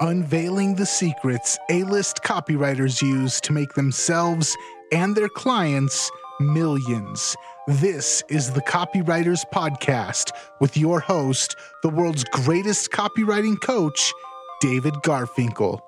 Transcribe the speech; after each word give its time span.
unveiling 0.00 0.74
the 0.74 0.86
secrets 0.86 1.58
A 1.70 1.82
list 1.84 2.22
copywriters 2.22 3.02
use 3.02 3.40
to 3.40 3.52
make 3.52 3.74
themselves 3.74 4.56
and 4.92 5.16
their 5.16 5.28
clients 5.28 6.10
millions. 6.40 7.36
This 7.66 8.22
is 8.28 8.52
the 8.52 8.62
Copywriters 8.62 9.44
Podcast 9.52 10.30
with 10.60 10.76
your 10.76 11.00
host, 11.00 11.56
the 11.82 11.88
world's 11.88 12.24
greatest 12.24 12.90
copywriting 12.90 13.60
coach, 13.60 14.12
David 14.60 14.94
Garfinkel. 15.04 15.80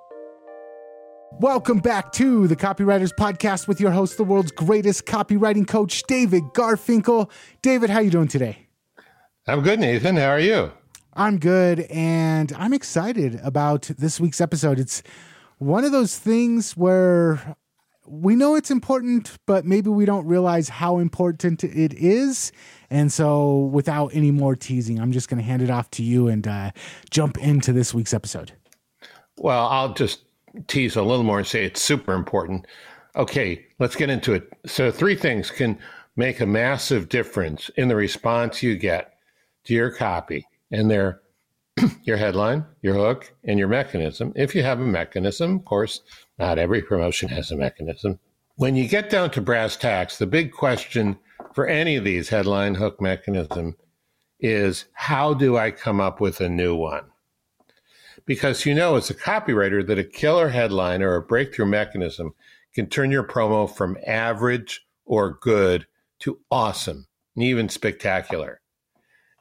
Welcome 1.39 1.79
back 1.79 2.13
to 2.15 2.49
the 2.49 2.57
Copywriters 2.57 3.13
Podcast 3.15 3.69
with 3.69 3.81
your 3.81 3.93
host, 3.93 4.17
the 4.17 4.25
world's 4.25 4.51
greatest 4.51 5.07
copywriting 5.07 5.67
coach, 5.67 6.03
David 6.03 6.43
Garfinkel. 6.55 7.31
David, 7.63 7.89
how 7.89 7.99
are 7.99 8.03
you 8.03 8.11
doing 8.11 8.29
today? 8.29 8.67
I'm 9.47 9.63
good, 9.63 9.79
Nathan. 9.79 10.17
How 10.17 10.31
are 10.31 10.41
you? 10.41 10.73
I'm 11.15 11.39
good, 11.39 11.81
and 11.91 12.53
I'm 12.53 12.73
excited 12.73 13.41
about 13.43 13.91
this 13.99 14.21
week's 14.21 14.41
episode. 14.41 14.79
It's 14.79 15.03
one 15.59 15.85
of 15.85 15.93
those 15.93 16.17
things 16.17 16.77
where 16.77 17.57
we 18.07 18.37
know 18.37 18.55
it's 18.55 18.71
important, 18.71 19.37
but 19.47 19.65
maybe 19.65 19.91
we 19.91 20.05
don't 20.05 20.27
realize 20.27 20.69
how 20.69 20.99
important 20.99 21.65
it 21.65 21.95
is. 21.95 22.53
And 22.91 23.13
so, 23.13 23.71
without 23.73 24.11
any 24.15 24.31
more 24.31 24.55
teasing, 24.55 25.01
I'm 25.01 25.13
just 25.13 25.29
going 25.29 25.39
to 25.39 25.45
hand 25.45 25.63
it 25.63 25.71
off 25.71 25.91
to 25.93 26.03
you 26.03 26.29
and 26.29 26.47
uh, 26.47 26.71
jump 27.11 27.39
into 27.39 27.73
this 27.73 27.93
week's 27.93 28.15
episode. 28.15 28.53
Well, 29.37 29.67
I'll 29.69 29.95
just 29.95 30.23
tease 30.67 30.97
a 30.97 31.03
little 31.03 31.25
more 31.25 31.39
and 31.39 31.47
say 31.47 31.65
it's 31.65 31.81
super 31.81 32.15
important. 32.15 32.67
Okay, 33.17 33.67
let's 33.79 33.97
get 33.97 34.11
into 34.11 34.33
it. 34.33 34.53
So, 34.67 34.91
three 34.91 35.17
things 35.17 35.51
can 35.51 35.79
make 36.17 36.41
a 36.41 36.47
massive 36.47 37.09
difference 37.09 37.69
in 37.77 37.89
the 37.89 37.97
response 37.97 38.63
you 38.63 38.77
get 38.77 39.15
to 39.65 39.75
your 39.75 39.91
copy, 39.91 40.47
and 40.71 40.91
they're 40.91 41.21
your 42.05 42.17
headline, 42.17 42.65
your 42.83 42.95
hook, 42.95 43.33
and 43.45 43.59
your 43.59 43.69
mechanism. 43.69 44.33
If 44.37 44.55
you 44.55 44.63
have 44.63 44.81
a 44.81 44.87
mechanism, 44.87 45.57
of 45.57 45.65
course, 45.65 46.01
not 46.39 46.59
every 46.59 46.83
promotion 46.83 47.29
has 47.31 47.51
a 47.51 47.57
mechanism. 47.57 48.19
When 48.57 48.77
you 48.77 48.89
get 48.89 49.11
down 49.11 49.31
to 49.33 49.41
brass 49.41 49.77
tacks, 49.77 50.19
the 50.19 50.27
big 50.27 50.53
question 50.53 51.19
for 51.55 51.67
any 51.67 51.97
of 51.97 52.05
these 52.05 52.29
headline, 52.29 52.75
hook, 52.75 53.01
mechanism 53.01 53.77
is 54.39 54.87
how 54.93 55.35
do 55.35 55.57
I 55.57 55.71
come 55.71 56.01
up 56.01 56.21
with 56.21 56.41
a 56.41 56.49
new 56.49 56.75
one? 56.75 57.05
Because 58.27 58.67
you 58.67 58.75
know, 58.75 58.97
as 58.97 59.11
a 59.11 59.15
copywriter, 59.15 59.87
that 59.87 59.99
a 59.99 60.05
killer 60.05 60.51
headline 60.51 61.03
or 61.03 61.15
a 61.15 61.23
breakthrough 61.23 61.67
mechanism 61.67 62.35
can 62.75 62.87
turn 62.87 63.11
your 63.11 63.25
promo 63.25 63.69
from 63.75 63.97
average 64.07 64.87
or 65.05 65.39
good 65.41 65.87
to 66.21 66.39
awesome 66.51 67.07
and 67.35 67.45
even 67.45 67.69
spectacular. 67.69 68.60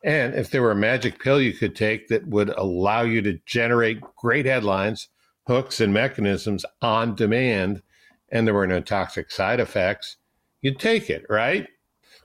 And 0.04 0.34
if 0.34 0.50
there 0.50 0.62
were 0.62 0.72
a 0.72 0.76
magic 0.76 1.20
pill 1.20 1.42
you 1.42 1.54
could 1.54 1.76
take 1.76 2.08
that 2.08 2.28
would 2.28 2.50
allow 2.50 3.02
you 3.02 3.22
to 3.24 3.40
generate 3.46 4.02
great 4.16 4.46
headlines, 4.46 5.10
hooks, 5.46 5.82
and 5.82 5.94
mechanisms 5.94 6.66
on 6.82 7.16
demand, 7.16 7.82
and 8.30 8.48
there 8.48 8.54
were 8.54 8.68
no 8.68 8.80
toxic 8.80 9.30
side 9.32 9.60
effects, 9.60 10.18
you'd 10.62 10.80
take 10.80 11.10
it, 11.10 11.26
right? 11.30 11.68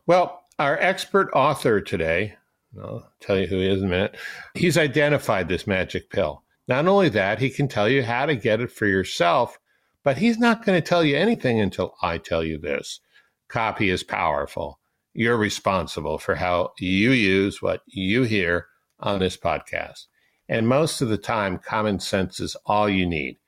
Well, 0.06 0.44
our 0.58 0.78
expert 0.78 1.31
author 1.34 1.81
today, 1.81 2.36
I'll 2.81 3.11
tell 3.20 3.39
you 3.39 3.47
who 3.47 3.56
he 3.56 3.69
is 3.69 3.81
in 3.81 3.88
a 3.88 3.91
minute, 3.91 4.16
he's 4.55 4.78
identified 4.78 5.48
this 5.48 5.66
magic 5.66 6.11
pill. 6.11 6.44
Not 6.69 6.86
only 6.86 7.09
that, 7.11 7.41
he 7.41 7.50
can 7.50 7.66
tell 7.66 7.88
you 7.88 8.03
how 8.03 8.27
to 8.27 8.36
get 8.36 8.61
it 8.61 8.70
for 8.70 8.86
yourself, 8.86 9.59
but 10.05 10.19
he's 10.19 10.38
not 10.38 10.64
going 10.64 10.81
to 10.81 10.86
tell 10.86 11.05
you 11.05 11.16
anything 11.16 11.61
until 11.61 11.94
I 12.03 12.19
tell 12.19 12.44
you 12.44 12.59
this. 12.59 13.00
Copy 13.48 13.91
is 13.91 14.03
powerful 14.03 14.78
you're 15.15 15.37
responsible 15.37 16.19
for 16.19 16.34
how 16.34 16.73
you 16.79 17.12
use 17.12 17.62
what 17.62 17.83
you 17.87 18.25
hear 18.25 18.67
on 18.98 19.21
this 19.21 19.37
podcast. 19.37 20.06
And 20.48 20.69
most 20.69 21.01
of 21.01 21.09
the 21.09 21.17
time, 21.19 21.59
common 21.59 22.01
sense 22.01 22.41
is 22.41 22.56
all 22.66 22.88
you 22.88 23.06
need. 23.06 23.38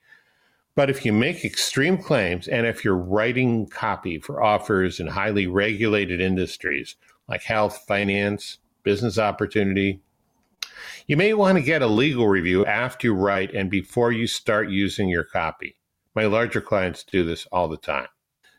But 0.74 0.90
if 0.90 1.04
you 1.04 1.12
make 1.12 1.44
extreme 1.44 1.98
claims 1.98 2.48
and 2.48 2.66
if 2.66 2.84
you're 2.84 2.96
writing 2.96 3.66
copy 3.66 4.18
for 4.18 4.42
offers 4.42 5.00
in 5.00 5.08
highly 5.08 5.46
regulated 5.46 6.20
industries 6.20 6.96
like 7.28 7.42
health, 7.42 7.84
finance, 7.88 8.58
business 8.82 9.18
opportunity, 9.18 10.00
you 11.06 11.16
may 11.16 11.34
want 11.34 11.56
to 11.56 11.62
get 11.62 11.82
a 11.82 11.86
legal 11.86 12.28
review 12.28 12.64
after 12.66 13.08
you 13.08 13.14
write 13.14 13.54
and 13.54 13.70
before 13.70 14.12
you 14.12 14.26
start 14.26 14.68
using 14.68 15.08
your 15.08 15.24
copy. 15.24 15.76
My 16.14 16.26
larger 16.26 16.60
clients 16.60 17.04
do 17.04 17.24
this 17.24 17.46
all 17.50 17.68
the 17.68 17.76
time. 17.76 18.08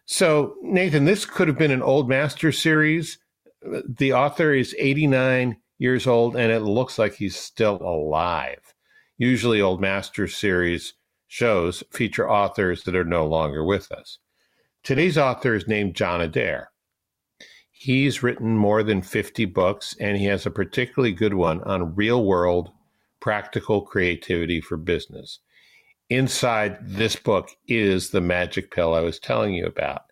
So, 0.10 0.56
Nathan, 0.62 1.04
this 1.04 1.26
could 1.26 1.50
have 1.50 1.58
been 1.58 1.70
an 1.70 1.84
old 1.84 2.08
master 2.08 2.54
series. 2.54 3.20
The 3.62 4.14
author 4.14 4.54
is 4.54 4.74
89 4.80 5.58
years 5.80 6.08
old 6.08 6.38
and 6.38 6.50
it 6.50 6.62
looks 6.62 6.98
like 6.98 7.16
he's 7.16 7.36
still 7.36 7.76
alive. 7.82 8.74
Usually, 9.18 9.60
old 9.60 9.82
master 9.82 10.26
series 10.26 10.94
shows 11.28 11.84
feature 11.92 12.30
authors 12.30 12.84
that 12.84 12.96
are 12.96 13.04
no 13.04 13.28
longer 13.28 13.66
with 13.66 13.92
us. 13.92 14.20
Today's 14.82 15.18
author 15.18 15.54
is 15.54 15.68
named 15.68 15.96
John 15.96 16.22
Adair. 16.22 16.72
He's 17.70 18.24
written 18.24 18.56
more 18.56 18.84
than 18.84 19.02
50 19.02 19.44
books, 19.44 19.94
and 20.00 20.16
he 20.16 20.26
has 20.26 20.46
a 20.46 20.52
particularly 20.52 21.12
good 21.12 21.34
one 21.34 21.62
on 21.64 21.96
real 21.96 22.24
world 22.24 22.72
practical 23.20 23.82
creativity 23.82 24.62
for 24.62 24.78
business 24.78 25.40
inside 26.10 26.78
this 26.82 27.16
book 27.16 27.50
is 27.68 28.10
the 28.10 28.22
magic 28.22 28.72
pill 28.72 28.94
I 28.94 29.02
was 29.02 29.20
telling 29.20 29.54
you 29.54 29.66
about. 29.66 30.04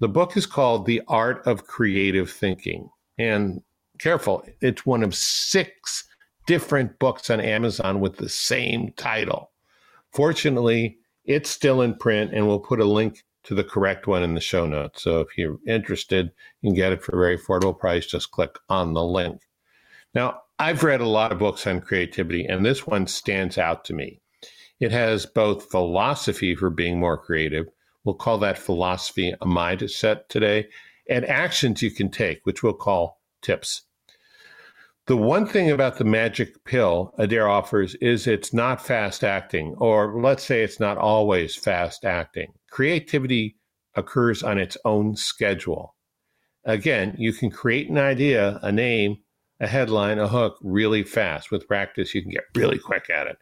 The 0.00 0.08
book 0.08 0.36
is 0.36 0.46
called 0.46 0.86
The 0.86 1.02
Art 1.08 1.46
of 1.46 1.66
Creative 1.66 2.30
Thinking. 2.30 2.90
And 3.18 3.62
careful, 3.98 4.44
it's 4.60 4.86
one 4.86 5.02
of 5.02 5.14
six 5.14 6.04
different 6.46 6.98
books 6.98 7.30
on 7.30 7.40
Amazon 7.40 8.00
with 8.00 8.16
the 8.16 8.28
same 8.28 8.92
title. 8.96 9.50
Fortunately, 10.12 10.98
it's 11.24 11.50
still 11.50 11.82
in 11.82 11.94
print, 11.94 12.32
and 12.32 12.46
we'll 12.46 12.58
put 12.58 12.80
a 12.80 12.84
link 12.84 13.24
to 13.44 13.54
the 13.54 13.64
correct 13.64 14.06
one 14.06 14.22
in 14.22 14.34
the 14.34 14.40
show 14.40 14.66
notes. 14.66 15.02
So 15.02 15.20
if 15.20 15.36
you're 15.36 15.58
interested, 15.66 16.32
you 16.60 16.70
can 16.70 16.74
get 16.74 16.92
it 16.92 17.02
for 17.02 17.14
a 17.14 17.18
very 17.18 17.38
affordable 17.38 17.78
price. 17.78 18.06
Just 18.06 18.30
click 18.30 18.58
on 18.68 18.94
the 18.94 19.04
link. 19.04 19.42
Now, 20.14 20.42
I've 20.58 20.82
read 20.82 21.00
a 21.00 21.08
lot 21.08 21.32
of 21.32 21.38
books 21.38 21.66
on 21.66 21.80
creativity, 21.80 22.44
and 22.46 22.64
this 22.64 22.86
one 22.86 23.06
stands 23.06 23.56
out 23.58 23.84
to 23.86 23.94
me. 23.94 24.20
It 24.80 24.92
has 24.92 25.26
both 25.26 25.70
philosophy 25.70 26.54
for 26.54 26.70
being 26.70 26.98
more 26.98 27.18
creative. 27.18 27.66
We'll 28.02 28.14
call 28.14 28.38
that 28.38 28.58
philosophy 28.58 29.34
a 29.40 29.46
mindset 29.46 30.28
today, 30.28 30.68
and 31.08 31.24
actions 31.26 31.82
you 31.82 31.90
can 31.90 32.10
take, 32.10 32.40
which 32.44 32.62
we'll 32.62 32.72
call 32.72 33.20
tips. 33.42 33.82
The 35.06 35.16
one 35.16 35.46
thing 35.46 35.70
about 35.70 35.98
the 35.98 36.04
magic 36.04 36.64
pill 36.64 37.12
Adair 37.18 37.48
offers 37.48 37.94
is 37.96 38.26
it's 38.26 38.54
not 38.54 38.84
fast 38.84 39.24
acting, 39.24 39.74
or 39.78 40.20
let's 40.20 40.44
say 40.44 40.62
it's 40.62 40.80
not 40.80 40.98
always 40.98 41.56
fast 41.56 42.04
acting. 42.04 42.52
Creativity 42.70 43.56
occurs 43.94 44.42
on 44.42 44.58
its 44.58 44.76
own 44.84 45.16
schedule. 45.16 45.96
Again, 46.64 47.16
you 47.18 47.32
can 47.32 47.50
create 47.50 47.90
an 47.90 47.98
idea, 47.98 48.60
a 48.62 48.70
name, 48.70 49.18
a 49.58 49.66
headline, 49.66 50.18
a 50.18 50.28
hook 50.28 50.56
really 50.62 51.02
fast. 51.02 51.50
With 51.50 51.66
practice, 51.66 52.14
you 52.14 52.22
can 52.22 52.30
get 52.30 52.44
really 52.54 52.78
quick 52.78 53.10
at 53.10 53.26
it. 53.26 53.36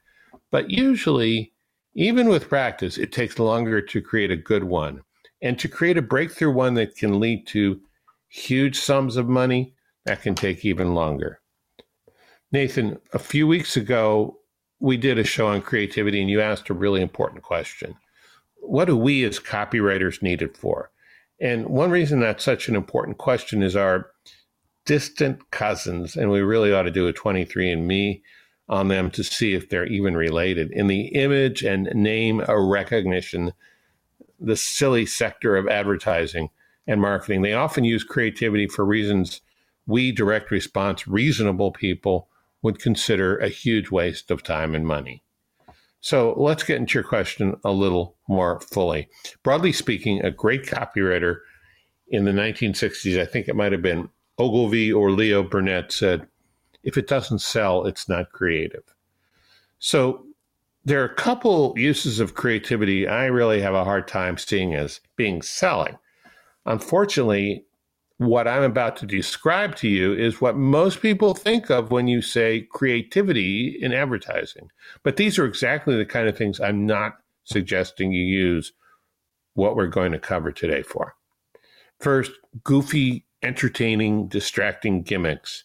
But 0.50 0.70
usually, 0.70 1.52
even 1.94 2.28
with 2.28 2.48
practice, 2.48 2.98
it 2.98 3.12
takes 3.12 3.38
longer 3.38 3.80
to 3.80 4.00
create 4.00 4.30
a 4.30 4.36
good 4.36 4.64
one. 4.64 5.02
And 5.42 5.58
to 5.58 5.68
create 5.68 5.96
a 5.96 6.02
breakthrough 6.02 6.52
one 6.52 6.74
that 6.74 6.96
can 6.96 7.20
lead 7.20 7.46
to 7.48 7.80
huge 8.28 8.78
sums 8.78 9.16
of 9.16 9.28
money, 9.28 9.74
that 10.04 10.22
can 10.22 10.34
take 10.34 10.64
even 10.64 10.94
longer. 10.94 11.40
Nathan, 12.50 12.98
a 13.12 13.18
few 13.18 13.46
weeks 13.46 13.76
ago, 13.76 14.38
we 14.80 14.96
did 14.96 15.18
a 15.18 15.24
show 15.24 15.48
on 15.48 15.60
creativity, 15.60 16.20
and 16.20 16.30
you 16.30 16.40
asked 16.40 16.70
a 16.70 16.74
really 16.74 17.02
important 17.02 17.42
question. 17.42 17.94
What 18.56 18.86
do 18.86 18.96
we 18.96 19.24
as 19.24 19.38
copywriters 19.38 20.22
need 20.22 20.42
it 20.42 20.56
for? 20.56 20.90
And 21.40 21.66
one 21.66 21.90
reason 21.90 22.20
that's 22.20 22.44
such 22.44 22.68
an 22.68 22.74
important 22.74 23.18
question 23.18 23.62
is 23.62 23.76
our 23.76 24.10
distant 24.86 25.50
cousins, 25.50 26.16
and 26.16 26.30
we 26.30 26.40
really 26.40 26.72
ought 26.72 26.82
to 26.82 26.90
do 26.90 27.06
a 27.06 27.12
23andMe 27.12 28.22
on 28.68 28.88
them 28.88 29.10
to 29.12 29.24
see 29.24 29.54
if 29.54 29.68
they're 29.68 29.86
even 29.86 30.16
related. 30.16 30.70
In 30.72 30.86
the 30.86 31.06
image 31.08 31.62
and 31.62 31.84
name 31.94 32.40
recognition, 32.48 33.52
the 34.38 34.56
silly 34.56 35.06
sector 35.06 35.56
of 35.56 35.68
advertising 35.68 36.50
and 36.86 37.00
marketing, 37.00 37.42
they 37.42 37.54
often 37.54 37.84
use 37.84 38.04
creativity 38.04 38.66
for 38.66 38.84
reasons 38.84 39.40
we 39.86 40.12
direct 40.12 40.50
response 40.50 41.08
reasonable 41.08 41.72
people 41.72 42.28
would 42.62 42.78
consider 42.78 43.38
a 43.38 43.48
huge 43.48 43.90
waste 43.90 44.30
of 44.30 44.42
time 44.42 44.74
and 44.74 44.86
money. 44.86 45.22
So 46.00 46.34
let's 46.36 46.62
get 46.62 46.76
into 46.76 46.94
your 46.94 47.04
question 47.04 47.56
a 47.64 47.72
little 47.72 48.16
more 48.28 48.60
fully. 48.60 49.08
Broadly 49.42 49.72
speaking, 49.72 50.24
a 50.24 50.30
great 50.30 50.64
copywriter 50.64 51.38
in 52.08 52.24
the 52.24 52.32
1960s, 52.32 53.20
I 53.20 53.24
think 53.24 53.48
it 53.48 53.56
might 53.56 53.72
have 53.72 53.82
been 53.82 54.08
Ogilvy 54.38 54.92
or 54.92 55.10
Leo 55.10 55.42
Burnett, 55.42 55.90
said, 55.90 56.26
if 56.82 56.96
it 56.96 57.06
doesn't 57.06 57.40
sell, 57.40 57.86
it's 57.86 58.08
not 58.08 58.32
creative. 58.32 58.94
So 59.78 60.24
there 60.84 61.00
are 61.02 61.06
a 61.06 61.14
couple 61.14 61.74
uses 61.76 62.20
of 62.20 62.34
creativity 62.34 63.06
I 63.06 63.26
really 63.26 63.60
have 63.60 63.74
a 63.74 63.84
hard 63.84 64.08
time 64.08 64.38
seeing 64.38 64.74
as 64.74 65.00
being 65.16 65.42
selling. 65.42 65.98
Unfortunately, 66.66 67.64
what 68.18 68.48
I'm 68.48 68.64
about 68.64 68.96
to 68.96 69.06
describe 69.06 69.76
to 69.76 69.88
you 69.88 70.12
is 70.12 70.40
what 70.40 70.56
most 70.56 71.00
people 71.00 71.34
think 71.34 71.70
of 71.70 71.90
when 71.90 72.08
you 72.08 72.20
say 72.20 72.62
creativity 72.62 73.78
in 73.80 73.92
advertising. 73.92 74.70
But 75.04 75.16
these 75.16 75.38
are 75.38 75.44
exactly 75.44 75.96
the 75.96 76.06
kind 76.06 76.28
of 76.28 76.36
things 76.36 76.60
I'm 76.60 76.84
not 76.84 77.18
suggesting 77.44 78.12
you 78.12 78.24
use 78.24 78.72
what 79.54 79.76
we're 79.76 79.86
going 79.86 80.12
to 80.12 80.18
cover 80.18 80.50
today 80.52 80.82
for. 80.82 81.14
First, 82.00 82.32
goofy, 82.64 83.24
entertaining, 83.42 84.28
distracting 84.28 85.02
gimmicks 85.02 85.64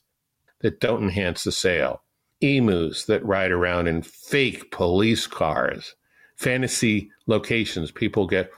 that 0.64 0.80
don't 0.80 1.04
enhance 1.04 1.44
the 1.44 1.52
sale, 1.52 2.02
emus 2.42 3.06
that 3.06 3.24
ride 3.24 3.52
around 3.52 3.88
in 3.88 4.02
fake 4.02 4.72
police 4.72 5.28
cars, 5.28 5.94
fantasy 6.36 7.12
locations 7.28 7.92
people 7.92 8.26
get 8.26 8.50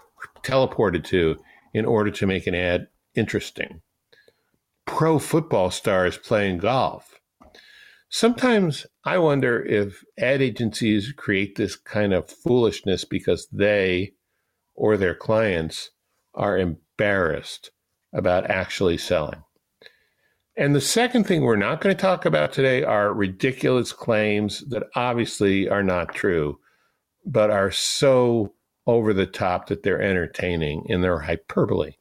teleported 0.43 1.03
to 1.03 1.35
in 1.73 1.85
order 1.85 2.09
to 2.09 2.25
make 2.25 2.47
an 2.47 2.55
ad 2.55 2.87
interesting 3.15 3.81
pro 4.85 5.19
football 5.19 5.71
stars 5.71 6.17
playing 6.17 6.59
golf. 6.59 7.19
Sometimes 8.09 8.85
I 9.03 9.17
wonder 9.17 9.63
if 9.65 10.03
ad 10.17 10.41
agencies 10.41 11.11
create 11.11 11.55
this 11.55 11.75
kind 11.75 12.13
of 12.13 12.29
foolishness 12.29 13.03
because 13.03 13.47
they 13.51 14.13
or 14.75 14.95
their 14.95 15.15
clients 15.15 15.91
are 16.33 16.57
embarrassed 16.57 17.71
about 18.13 18.49
actually 18.49 18.97
selling. 18.97 19.43
And 20.57 20.73
the 20.73 20.81
second 20.81 21.25
thing 21.25 21.41
we're 21.41 21.57
not 21.57 21.81
going 21.81 21.95
to 21.95 22.01
talk 22.01 22.25
about 22.25 22.53
today 22.53 22.83
are 22.83 23.13
ridiculous 23.13 23.91
claims 23.91 24.61
that 24.69 24.83
obviously 24.95 25.67
are 25.67 25.83
not 25.83 26.15
true, 26.15 26.59
but 27.25 27.51
are 27.51 27.71
so 27.71 28.53
over 28.87 29.13
the 29.13 29.25
top 29.25 29.67
that 29.67 29.83
they're 29.83 30.01
entertaining 30.01 30.85
in 30.87 31.01
their 31.01 31.19
hyperbole 31.19 31.93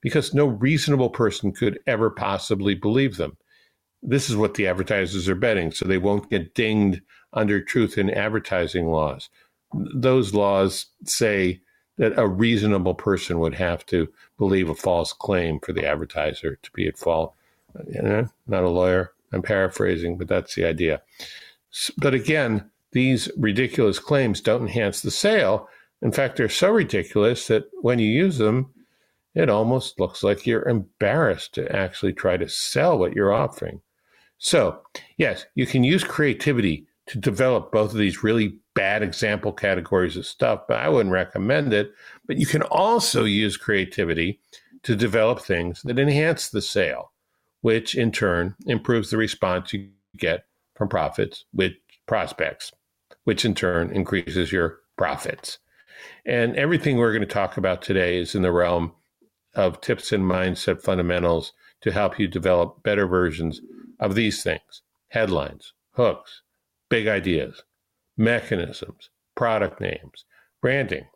because 0.00 0.32
no 0.32 0.46
reasonable 0.46 1.10
person 1.10 1.52
could 1.52 1.78
ever 1.86 2.08
possibly 2.08 2.74
believe 2.74 3.16
them. 3.16 3.36
This 4.02 4.30
is 4.30 4.36
what 4.36 4.54
the 4.54 4.66
advertisers 4.66 5.28
are 5.28 5.34
betting, 5.34 5.72
so 5.72 5.84
they 5.84 5.98
won't 5.98 6.30
get 6.30 6.54
dinged 6.54 7.02
under 7.34 7.60
truth 7.60 7.98
in 7.98 8.08
advertising 8.08 8.86
laws. 8.86 9.28
Those 9.74 10.32
laws 10.32 10.86
say 11.04 11.60
that 11.98 12.18
a 12.18 12.26
reasonable 12.26 12.94
person 12.94 13.38
would 13.40 13.54
have 13.54 13.84
to 13.86 14.08
believe 14.38 14.70
a 14.70 14.74
false 14.74 15.12
claim 15.12 15.60
for 15.60 15.74
the 15.74 15.86
advertiser 15.86 16.58
to 16.62 16.70
be 16.72 16.88
at 16.88 16.96
fault. 16.96 17.34
You 17.86 18.02
know, 18.02 18.28
not 18.46 18.64
a 18.64 18.68
lawyer. 18.68 19.12
I'm 19.32 19.42
paraphrasing, 19.42 20.18
but 20.18 20.28
that's 20.28 20.54
the 20.54 20.64
idea. 20.64 21.02
But 21.98 22.14
again, 22.14 22.68
these 22.92 23.30
ridiculous 23.36 23.98
claims 23.98 24.40
don't 24.40 24.62
enhance 24.62 25.02
the 25.02 25.10
sale. 25.10 25.68
In 26.02 26.12
fact, 26.12 26.36
they're 26.36 26.48
so 26.48 26.70
ridiculous 26.70 27.46
that 27.46 27.64
when 27.80 27.98
you 27.98 28.08
use 28.08 28.38
them, 28.38 28.72
it 29.34 29.48
almost 29.48 30.00
looks 30.00 30.24
like 30.24 30.46
you're 30.46 30.68
embarrassed 30.68 31.54
to 31.54 31.70
actually 31.74 32.12
try 32.12 32.36
to 32.36 32.48
sell 32.48 32.98
what 32.98 33.14
you're 33.14 33.32
offering. 33.32 33.80
So, 34.38 34.80
yes, 35.18 35.46
you 35.54 35.66
can 35.66 35.84
use 35.84 36.02
creativity 36.02 36.86
to 37.06 37.18
develop 37.18 37.70
both 37.70 37.92
of 37.92 37.98
these 37.98 38.24
really 38.24 38.58
bad 38.74 39.02
example 39.02 39.52
categories 39.52 40.16
of 40.16 40.26
stuff, 40.26 40.62
but 40.66 40.78
I 40.78 40.88
wouldn't 40.88 41.12
recommend 41.12 41.72
it. 41.72 41.92
But 42.26 42.38
you 42.38 42.46
can 42.46 42.62
also 42.62 43.24
use 43.24 43.56
creativity 43.56 44.40
to 44.82 44.96
develop 44.96 45.40
things 45.40 45.82
that 45.82 45.98
enhance 45.98 46.48
the 46.48 46.62
sale, 46.62 47.12
which 47.60 47.94
in 47.94 48.12
turn 48.12 48.54
improves 48.66 49.10
the 49.10 49.16
response 49.16 49.72
you 49.72 49.90
get 50.16 50.44
from 50.74 50.88
profits 50.88 51.44
with 51.52 51.72
prospects, 52.06 52.72
which 53.24 53.44
in 53.44 53.54
turn 53.54 53.90
increases 53.90 54.52
your 54.52 54.78
profits. 54.96 55.58
And 56.24 56.56
everything 56.56 56.96
we're 56.96 57.12
going 57.12 57.26
to 57.26 57.26
talk 57.26 57.56
about 57.56 57.82
today 57.82 58.18
is 58.18 58.34
in 58.34 58.42
the 58.42 58.52
realm 58.52 58.92
of 59.54 59.80
tips 59.80 60.12
and 60.12 60.24
mindset 60.24 60.80
fundamentals 60.82 61.52
to 61.82 61.92
help 61.92 62.18
you 62.18 62.28
develop 62.28 62.82
better 62.82 63.06
versions 63.06 63.60
of 63.98 64.14
these 64.14 64.42
things 64.42 64.82
headlines, 65.08 65.72
hooks, 65.92 66.42
big 66.88 67.08
ideas, 67.08 67.64
mechanisms, 68.16 69.10
product 69.34 69.80
names, 69.80 70.24
branding. 70.60 71.06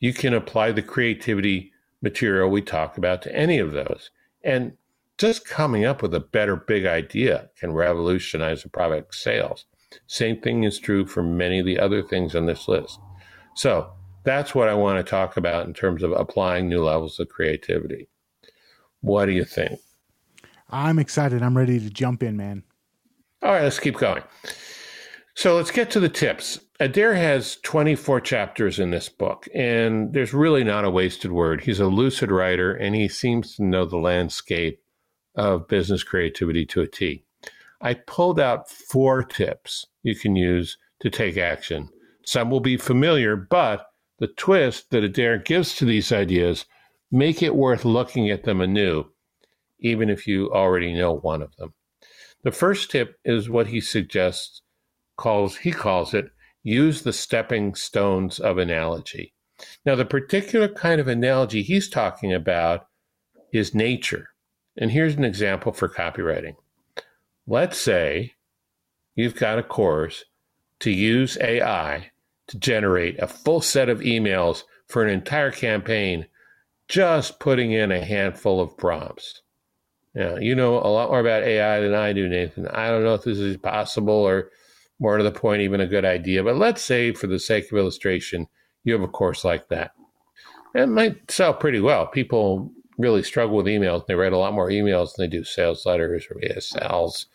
You 0.00 0.12
can 0.12 0.34
apply 0.34 0.72
the 0.72 0.82
creativity 0.82 1.72
material 2.02 2.48
we 2.50 2.62
talk 2.62 2.98
about 2.98 3.22
to 3.22 3.34
any 3.34 3.58
of 3.58 3.72
those. 3.72 4.10
And 4.42 4.72
just 5.20 5.46
coming 5.46 5.84
up 5.84 6.00
with 6.00 6.14
a 6.14 6.20
better 6.20 6.56
big 6.56 6.86
idea 6.86 7.50
can 7.58 7.74
revolutionize 7.74 8.62
the 8.62 8.70
product 8.70 9.14
sales. 9.14 9.66
Same 10.06 10.40
thing 10.40 10.64
is 10.64 10.78
true 10.78 11.04
for 11.04 11.22
many 11.22 11.58
of 11.58 11.66
the 11.66 11.78
other 11.78 12.02
things 12.02 12.34
on 12.34 12.46
this 12.46 12.66
list. 12.66 12.98
So 13.54 13.92
that's 14.24 14.54
what 14.54 14.70
I 14.70 14.74
want 14.74 14.96
to 14.96 15.08
talk 15.08 15.36
about 15.36 15.66
in 15.66 15.74
terms 15.74 16.02
of 16.02 16.12
applying 16.12 16.70
new 16.70 16.82
levels 16.82 17.20
of 17.20 17.28
creativity. 17.28 18.08
What 19.02 19.26
do 19.26 19.32
you 19.32 19.44
think? 19.44 19.78
I'm 20.70 20.98
excited. 20.98 21.42
I'm 21.42 21.56
ready 21.56 21.78
to 21.78 21.90
jump 21.90 22.22
in, 22.22 22.38
man. 22.38 22.62
All 23.42 23.52
right, 23.52 23.62
let's 23.62 23.78
keep 23.78 23.98
going. 23.98 24.22
So 25.34 25.54
let's 25.54 25.70
get 25.70 25.90
to 25.90 26.00
the 26.00 26.08
tips. 26.08 26.60
Adair 26.80 27.14
has 27.14 27.56
24 27.56 28.22
chapters 28.22 28.78
in 28.78 28.90
this 28.90 29.10
book, 29.10 29.48
and 29.54 30.14
there's 30.14 30.32
really 30.32 30.64
not 30.64 30.86
a 30.86 30.90
wasted 30.90 31.30
word. 31.30 31.60
He's 31.60 31.80
a 31.80 31.86
lucid 31.86 32.30
writer, 32.30 32.72
and 32.72 32.94
he 32.94 33.06
seems 33.06 33.56
to 33.56 33.64
know 33.64 33.84
the 33.84 33.98
landscape 33.98 34.79
of 35.34 35.68
business 35.68 36.02
creativity 36.02 36.66
to 36.66 36.80
a 36.82 36.86
T. 36.86 37.24
I 37.80 37.94
pulled 37.94 38.38
out 38.38 38.68
four 38.68 39.22
tips 39.22 39.86
you 40.02 40.14
can 40.14 40.36
use 40.36 40.76
to 41.00 41.10
take 41.10 41.36
action. 41.36 41.88
Some 42.24 42.50
will 42.50 42.60
be 42.60 42.76
familiar, 42.76 43.36
but 43.36 43.86
the 44.18 44.28
twist 44.28 44.90
that 44.90 45.04
Adair 45.04 45.38
gives 45.38 45.74
to 45.76 45.84
these 45.84 46.12
ideas 46.12 46.66
make 47.10 47.42
it 47.42 47.54
worth 47.56 47.84
looking 47.84 48.30
at 48.30 48.44
them 48.44 48.60
anew, 48.60 49.06
even 49.80 50.10
if 50.10 50.26
you 50.26 50.52
already 50.52 50.92
know 50.92 51.14
one 51.16 51.42
of 51.42 51.56
them. 51.56 51.72
The 52.42 52.52
first 52.52 52.90
tip 52.90 53.18
is 53.24 53.50
what 53.50 53.68
he 53.68 53.80
suggests 53.80 54.62
calls 55.16 55.58
he 55.58 55.70
calls 55.70 56.14
it 56.14 56.30
use 56.62 57.02
the 57.02 57.12
stepping 57.12 57.74
stones 57.74 58.38
of 58.38 58.58
analogy. 58.58 59.34
Now 59.84 59.94
the 59.94 60.04
particular 60.04 60.68
kind 60.68 61.00
of 61.00 61.08
analogy 61.08 61.62
he's 61.62 61.88
talking 61.88 62.32
about 62.32 62.86
is 63.52 63.74
nature. 63.74 64.28
And 64.76 64.90
here's 64.90 65.14
an 65.14 65.24
example 65.24 65.72
for 65.72 65.88
copywriting. 65.88 66.56
Let's 67.46 67.78
say 67.78 68.34
you've 69.14 69.36
got 69.36 69.58
a 69.58 69.62
course 69.62 70.24
to 70.80 70.90
use 70.90 71.36
AI 71.40 72.10
to 72.48 72.58
generate 72.58 73.18
a 73.18 73.26
full 73.26 73.60
set 73.60 73.88
of 73.88 74.00
emails 74.00 74.64
for 74.86 75.04
an 75.04 75.10
entire 75.10 75.50
campaign 75.50 76.26
just 76.88 77.38
putting 77.38 77.72
in 77.72 77.92
a 77.92 78.04
handful 78.04 78.60
of 78.60 78.76
prompts. 78.76 79.42
Now, 80.14 80.36
you 80.36 80.56
know 80.56 80.78
a 80.78 80.90
lot 80.90 81.10
more 81.10 81.20
about 81.20 81.44
AI 81.44 81.80
than 81.80 81.94
I 81.94 82.12
do, 82.12 82.28
Nathan. 82.28 82.66
I 82.66 82.88
don't 82.88 83.04
know 83.04 83.14
if 83.14 83.22
this 83.22 83.38
is 83.38 83.56
possible 83.56 84.14
or 84.14 84.50
more 84.98 85.16
to 85.16 85.22
the 85.22 85.30
point, 85.30 85.62
even 85.62 85.80
a 85.80 85.86
good 85.86 86.04
idea, 86.04 86.42
but 86.42 86.56
let's 86.56 86.82
say 86.82 87.12
for 87.12 87.28
the 87.28 87.38
sake 87.38 87.70
of 87.70 87.78
illustration, 87.78 88.48
you 88.82 88.92
have 88.92 89.02
a 89.02 89.08
course 89.08 89.44
like 89.44 89.68
that. 89.68 89.92
It 90.74 90.88
might 90.88 91.30
sell 91.30 91.54
pretty 91.54 91.80
well. 91.80 92.06
People 92.06 92.72
really 93.00 93.22
struggle 93.22 93.56
with 93.56 93.66
emails. 93.66 94.06
They 94.06 94.14
write 94.14 94.32
a 94.32 94.38
lot 94.38 94.54
more 94.54 94.68
emails 94.68 95.14
than 95.14 95.24
they 95.24 95.36
do 95.36 95.44
sales 95.44 95.86
letters 95.86 96.26
or 96.30 96.40
VSLs, 96.40 97.26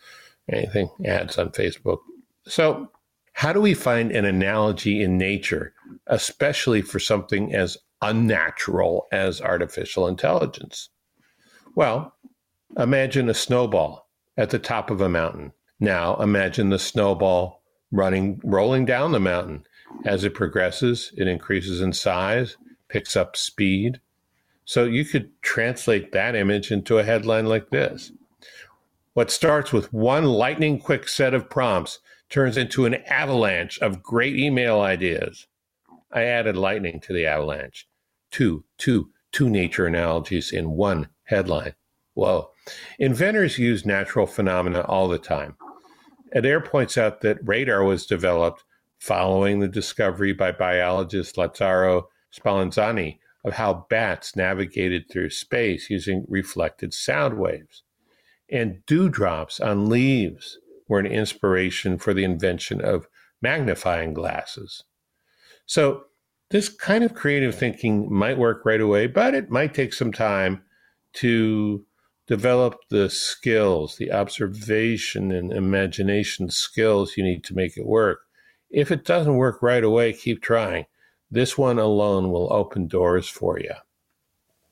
anything, 0.50 0.90
ads 1.04 1.38
on 1.38 1.50
Facebook. 1.50 1.98
So 2.46 2.90
how 3.32 3.52
do 3.52 3.60
we 3.60 3.74
find 3.74 4.12
an 4.12 4.24
analogy 4.24 5.02
in 5.02 5.18
nature, 5.18 5.74
especially 6.06 6.80
for 6.82 6.98
something 6.98 7.54
as 7.54 7.76
unnatural 8.00 9.08
as 9.12 9.40
artificial 9.40 10.08
intelligence? 10.08 10.88
Well, 11.74 12.14
imagine 12.78 13.28
a 13.28 13.34
snowball 13.34 14.08
at 14.36 14.50
the 14.50 14.58
top 14.58 14.90
of 14.90 15.00
a 15.00 15.08
mountain. 15.08 15.52
Now 15.80 16.16
imagine 16.16 16.70
the 16.70 16.78
snowball 16.78 17.62
running, 17.90 18.40
rolling 18.42 18.84
down 18.86 19.12
the 19.12 19.20
mountain. 19.20 19.64
As 20.04 20.24
it 20.24 20.34
progresses, 20.34 21.12
it 21.16 21.28
increases 21.28 21.80
in 21.80 21.92
size, 21.92 22.56
picks 22.88 23.16
up 23.16 23.36
speed. 23.36 24.00
So 24.66 24.84
you 24.84 25.04
could 25.04 25.30
translate 25.42 26.10
that 26.12 26.34
image 26.34 26.72
into 26.72 26.98
a 26.98 27.04
headline 27.04 27.46
like 27.46 27.70
this. 27.70 28.12
What 29.14 29.30
starts 29.30 29.72
with 29.72 29.92
one 29.92 30.24
lightning 30.24 30.80
quick 30.80 31.08
set 31.08 31.34
of 31.34 31.48
prompts 31.48 32.00
turns 32.28 32.56
into 32.56 32.84
an 32.84 32.96
avalanche 33.06 33.78
of 33.78 34.02
great 34.02 34.36
email 34.36 34.80
ideas. 34.80 35.46
I 36.12 36.24
added 36.24 36.56
lightning 36.56 37.00
to 37.02 37.12
the 37.12 37.26
avalanche. 37.26 37.88
Two, 38.32 38.64
two, 38.76 39.10
two 39.30 39.48
nature 39.48 39.86
analogies 39.86 40.52
in 40.52 40.72
one 40.72 41.08
headline. 41.24 41.74
Whoa. 42.14 42.50
Inventors 42.98 43.58
use 43.58 43.86
natural 43.86 44.26
phenomena 44.26 44.80
all 44.80 45.06
the 45.06 45.18
time. 45.18 45.56
Adair 46.32 46.60
points 46.60 46.98
out 46.98 47.20
that 47.20 47.38
radar 47.46 47.84
was 47.84 48.04
developed 48.04 48.64
following 48.98 49.60
the 49.60 49.68
discovery 49.68 50.32
by 50.32 50.50
biologist 50.50 51.36
Lazzaro 51.36 52.06
Spallanzani 52.34 53.18
of 53.46 53.54
how 53.54 53.86
bats 53.88 54.34
navigated 54.34 55.08
through 55.08 55.30
space 55.30 55.88
using 55.88 56.26
reflected 56.28 56.92
sound 56.92 57.38
waves. 57.38 57.84
And 58.50 58.84
dewdrops 58.86 59.60
on 59.60 59.88
leaves 59.88 60.58
were 60.88 60.98
an 60.98 61.06
inspiration 61.06 61.96
for 61.96 62.12
the 62.12 62.24
invention 62.24 62.80
of 62.80 63.06
magnifying 63.40 64.12
glasses. 64.12 64.82
So, 65.64 66.04
this 66.50 66.68
kind 66.68 67.02
of 67.02 67.14
creative 67.14 67.56
thinking 67.56 68.12
might 68.12 68.38
work 68.38 68.64
right 68.64 68.80
away, 68.80 69.08
but 69.08 69.34
it 69.34 69.50
might 69.50 69.74
take 69.74 69.92
some 69.92 70.12
time 70.12 70.62
to 71.14 71.84
develop 72.28 72.78
the 72.90 73.10
skills, 73.10 73.96
the 73.96 74.12
observation 74.12 75.32
and 75.32 75.52
imagination 75.52 76.50
skills 76.50 77.16
you 77.16 77.24
need 77.24 77.42
to 77.44 77.54
make 77.54 77.76
it 77.76 77.86
work. 77.86 78.20
If 78.70 78.92
it 78.92 79.04
doesn't 79.04 79.36
work 79.36 79.60
right 79.60 79.82
away, 79.82 80.12
keep 80.12 80.40
trying. 80.40 80.86
This 81.30 81.58
one 81.58 81.78
alone 81.78 82.30
will 82.30 82.52
open 82.52 82.86
doors 82.86 83.28
for 83.28 83.58
you. 83.58 83.74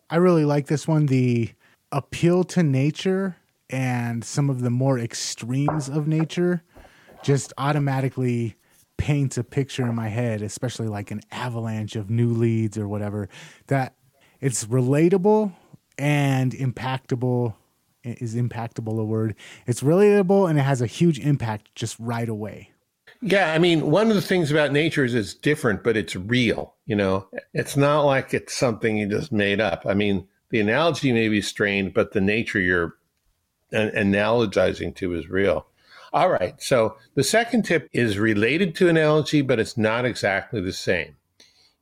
I 0.09 0.17
really 0.17 0.45
like 0.45 0.67
this 0.67 0.87
one. 0.87 1.07
The 1.07 1.51
appeal 1.91 2.45
to 2.45 2.63
nature 2.63 3.37
and 3.71 4.25
some 4.25 4.51
of 4.51 4.61
the 4.61 4.71
more 4.71 4.99
extremes 4.99 5.89
of 5.89 6.07
nature 6.07 6.63
just 7.23 7.53
automatically 7.59 8.57
paints 8.97 9.37
a 9.39 9.45
picture 9.45 9.85
in 9.87 9.95
my 9.95 10.09
head, 10.09 10.43
especially 10.43 10.89
like 10.89 11.11
an 11.11 11.21
avalanche 11.33 11.97
of 11.97 12.11
new 12.11 12.29
leads 12.29 12.79
or 12.79 12.87
whatever, 12.87 13.29
that 13.67 13.95
it's 14.41 14.65
relatable 14.67 15.53
and 15.99 16.53
impactable. 16.53 17.55
Is 18.05 18.35
impactable 18.35 19.01
a 19.01 19.05
word? 19.05 19.35
It's 19.67 19.81
relatable 19.81 20.51
and 20.51 20.59
it 20.59 20.63
has 20.63 20.83
a 20.83 20.87
huge 20.87 21.19
impact 21.19 21.75
just 21.75 21.97
right 21.99 22.29
away. 22.29 22.74
Yeah, 23.27 23.55
I 23.55 23.59
mean, 23.59 23.91
one 23.91 24.11
of 24.11 24.17
the 24.17 24.23
things 24.23 24.51
about 24.51 24.71
nature 24.71 25.03
is 25.03 25.15
it's 25.15 25.33
different, 25.33 25.83
but 25.83 25.97
it's 25.97 26.15
real. 26.15 26.75
You 26.85 26.95
know, 26.95 27.27
it's 27.55 27.75
not 27.75 28.03
like 28.03 28.35
it's 28.35 28.53
something 28.53 28.99
you 28.99 29.09
just 29.09 29.33
made 29.33 29.63
up. 29.63 29.85
I 29.87 29.95
mean, 29.95 30.29
the 30.51 30.61
analogy 30.61 31.11
may 31.11 31.31
be 31.31 31.41
strained, 31.41 31.95
but 31.95 32.13
the 32.13 32.21
nature 32.21 32.61
you're 32.61 32.97
analogizing 33.73 34.95
to 34.97 35.15
is 35.15 35.31
real. 35.31 35.67
All 36.13 36.29
right. 36.29 36.61
So 36.61 36.99
the 37.15 37.25
second 37.25 37.63
tip 37.63 37.89
is 37.95 38.19
related 38.19 38.75
to 38.77 38.91
analogy, 38.91 39.41
but 39.41 39.59
it's 39.59 39.79
not 39.79 40.05
exactly 40.05 40.61
the 40.61 40.75
same. 40.75 41.17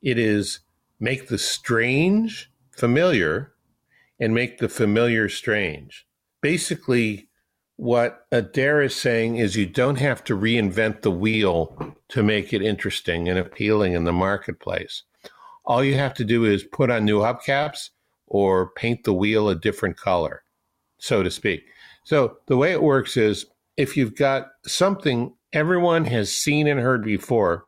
It 0.01 0.19
is 0.19 0.61
make 1.01 1.27
the 1.27 1.39
strange 1.39 2.53
familiar 2.71 3.53
and 4.21 4.33
make 4.33 4.59
the 4.59 4.69
familiar 4.69 5.29
strange. 5.29 6.07
Basically, 6.41 7.29
what 7.83 8.29
Adair 8.31 8.81
is 8.81 8.95
saying 8.95 9.39
is 9.39 9.57
you 9.57 9.67
don't 9.67 9.99
have 9.99 10.23
to 10.23 10.39
reinvent 10.39 11.03
the 11.03 11.11
wheel 11.11 11.97
to 12.11 12.23
make 12.23 12.53
it 12.53 12.63
interesting 12.63 13.29
and 13.29 13.37
appealing 13.37 13.95
in 13.95 14.05
the 14.05 14.13
marketplace. 14.13 15.03
All 15.65 15.83
you 15.83 15.97
have 15.97 16.15
to 16.15 16.25
do 16.25 16.45
is 16.45 16.63
put 16.63 16.93
on 16.93 17.05
new 17.05 17.19
hubcaps 17.19 17.91
or 18.29 18.71
paint 18.77 19.03
the 19.03 19.13
wheel 19.13 19.49
a 19.49 19.57
different 19.57 19.97
color, 19.97 20.45
so 20.99 21.25
to 21.25 21.31
speak. 21.31 21.65
So 22.05 22.37
the 22.47 22.57
way 22.57 22.71
it 22.71 22.85
works 22.85 23.17
is 23.17 23.47
if 23.77 23.97
you've 23.97 24.15
got 24.15 24.47
something 24.65 25.35
everyone 25.53 26.05
has 26.05 26.33
seen 26.33 26.69
and 26.69 26.79
heard 26.79 27.03
before, 27.03 27.65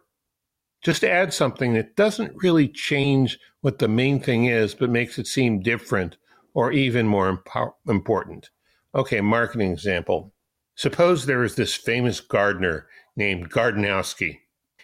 just 0.84 1.02
add 1.02 1.34
something 1.34 1.74
that 1.74 1.96
doesn't 1.96 2.40
really 2.40 2.68
change 2.68 3.36
what 3.62 3.80
the 3.80 3.88
main 3.88 4.20
thing 4.20 4.44
is, 4.44 4.76
but 4.76 4.90
makes 4.90 5.18
it 5.18 5.26
seem 5.26 5.58
different 5.58 6.16
or 6.54 6.70
even 6.70 7.08
more 7.08 7.42
important. 7.88 8.50
Okay, 8.94 9.20
marketing 9.20 9.72
example. 9.72 10.32
Suppose 10.76 11.26
there 11.26 11.44
is 11.44 11.54
this 11.54 11.74
famous 11.74 12.20
gardener 12.20 12.86
named 13.16 13.50
Gardenowski, 13.50 14.40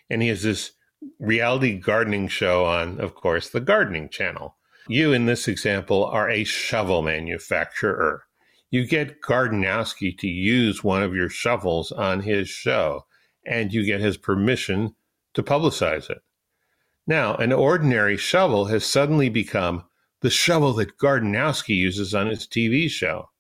and 0.09 0.23
he 0.23 0.29
has 0.29 0.43
this 0.43 0.73
reality 1.19 1.79
gardening 1.79 2.29
show 2.29 2.65
on, 2.65 3.01
of 3.01 3.15
course, 3.15 3.49
the 3.49 3.61
gardening 3.61 4.09
channel. 4.09 4.57
You, 4.89 5.13
in 5.13 5.27
this 5.27 5.47
example, 5.49 6.05
are 6.05 6.29
a 6.29 6.45
shovel 6.45 7.03
manufacturer 7.03 8.25
you 8.71 8.87
get 8.87 9.21
Gardenowski 9.21 10.17
to 10.19 10.29
use 10.29 10.85
one 10.85 11.03
of 11.03 11.15
your 11.15 11.29
shovels 11.29 11.91
on 11.91 12.21
his 12.21 12.49
show, 12.49 13.05
and 13.45 13.73
you 13.73 13.85
get 13.85 14.01
his 14.01 14.17
permission 14.17 14.95
to 15.35 15.43
publicize 15.43 16.09
it. 16.09 16.23
Now, 17.07 17.35
an 17.35 17.53
ordinary 17.53 18.17
shovel 18.17 18.67
has 18.67 18.85
suddenly 18.85 19.29
become 19.29 19.85
the 20.21 20.31
shovel 20.31 20.73
that 20.75 20.99
Gardenowski 20.99 21.75
uses 21.75 22.15
on 22.15 22.29
his 22.29 22.47
TV 22.47 22.89
show. 22.89 23.31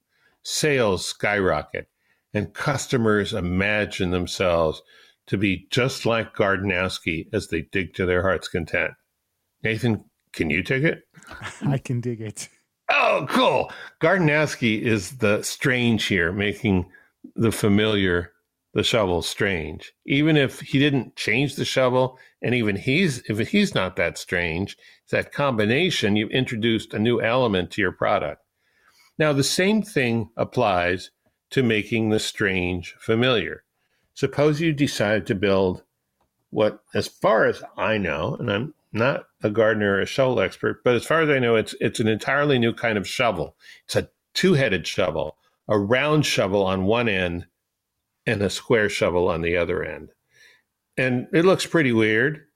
Sales 0.43 1.05
skyrocket, 1.05 1.89
and 2.33 2.55
customers 2.55 3.33
imagine 3.33 4.11
themselves 4.11 4.83
to 5.27 5.37
be 5.37 5.67
just 5.71 6.07
like 6.07 6.35
Gardenowski 6.35 7.27
as 7.33 7.49
they 7.49 7.63
dig 7.63 7.95
to 7.95 8.07
their 8.07 8.23
heart's 8.23 8.49
content. 8.49 8.93
Nathan, 9.63 10.05
can 10.33 10.51
you 10.51 10.63
take 10.63 10.83
it? 10.83 11.03
I 11.63 11.79
can 11.79 12.01
dig 12.01 12.21
it. 12.21 12.49
Oh, 12.91 13.27
cool. 13.29 13.71
Gardenowski 14.01 14.81
is 14.81 15.19
the 15.19 15.43
strange 15.43 16.07
here, 16.07 16.33
making 16.33 16.91
the 17.37 17.53
familiar, 17.53 18.33
the 18.75 18.83
shovel, 18.83 19.23
strange. 19.23 19.93
Even 20.07 20.37
if 20.37 20.61
he 20.61 20.79
didn't 20.79 21.15
change 21.17 21.55
the 21.55 21.65
shovel, 21.65 22.19
and 22.43 22.55
even 22.55 22.77
he's 22.77 23.23
if 23.29 23.39
he's 23.49 23.75
not 23.75 23.97
that 23.97 24.19
strange, 24.19 24.77
it's 25.03 25.13
that 25.13 25.33
combination. 25.33 26.17
You've 26.17 26.31
introduced 26.31 26.95
a 26.95 26.99
new 26.99 27.21
element 27.21 27.71
to 27.73 27.83
your 27.83 27.93
product. 27.93 28.43
Now, 29.21 29.35
the 29.35 29.45
same 29.45 29.83
thing 29.83 30.31
applies 30.35 31.11
to 31.51 31.63
making 31.63 32.09
the 32.09 32.19
strange 32.19 32.95
familiar. 32.99 33.65
Suppose 34.15 34.63
you 34.63 34.73
decide 34.73 35.27
to 35.27 35.35
build 35.35 35.83
what, 36.49 36.83
as 36.95 37.07
far 37.07 37.45
as 37.45 37.63
I 37.77 37.99
know, 37.99 38.39
and 38.41 38.51
I'm 38.51 38.75
not 38.95 39.27
a 39.43 39.51
gardener 39.51 39.97
or 39.97 40.01
a 40.01 40.07
shovel 40.07 40.41
expert, 40.41 40.83
but 40.83 40.95
as 40.95 41.05
far 41.05 41.21
as 41.21 41.29
I 41.29 41.39
know, 41.39 41.55
it's 41.55 41.75
it's 41.83 42.01
an 42.01 42.09
entirely 42.09 42.59
new 42.59 42.73
kind 42.73 42.97
of 42.97 43.07
shovel. 43.07 43.57
It's 43.85 43.95
a 43.95 44.09
two-headed 44.33 44.87
shovel, 44.87 45.37
a 45.69 45.79
round 45.79 46.25
shovel 46.25 46.65
on 46.65 46.87
one 46.87 47.09
end 47.09 47.47
and 48.25 48.41
a 48.41 48.49
square 48.49 48.89
shovel 48.89 49.29
on 49.29 49.43
the 49.43 49.55
other 49.55 49.85
end. 49.85 50.13
And 50.97 51.27
it 51.35 51.45
looks 51.45 51.67
pretty 51.67 51.93
weird, 51.93 52.47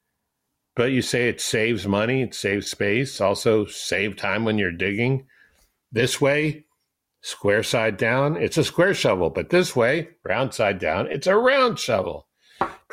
but 0.74 0.92
you 0.92 1.02
say 1.02 1.28
it 1.28 1.42
saves 1.42 1.86
money, 1.86 2.22
it 2.22 2.34
saves 2.34 2.70
space, 2.70 3.20
also 3.20 3.66
save 3.66 4.16
time 4.16 4.46
when 4.46 4.56
you're 4.56 4.72
digging. 4.72 5.26
This 5.94 6.20
way, 6.20 6.66
square 7.22 7.62
side 7.62 7.96
down, 7.96 8.36
it's 8.36 8.58
a 8.58 8.64
square 8.64 8.92
shovel, 8.92 9.30
but 9.30 9.48
this 9.48 9.74
way, 9.74 10.08
round 10.24 10.52
side 10.52 10.78
down, 10.78 11.06
it's 11.06 11.26
a 11.26 11.36
round 11.36 11.78
shovel 11.78 12.28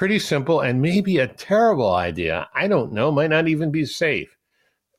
pretty 0.02 0.18
simple 0.18 0.60
and 0.60 0.82
maybe 0.82 1.20
a 1.20 1.28
terrible 1.28 1.94
idea. 1.94 2.48
I 2.56 2.68
don't 2.68 2.92
know, 2.92 3.12
might 3.12 3.30
not 3.30 3.48
even 3.48 3.70
be 3.70 3.86
safe. 3.86 4.36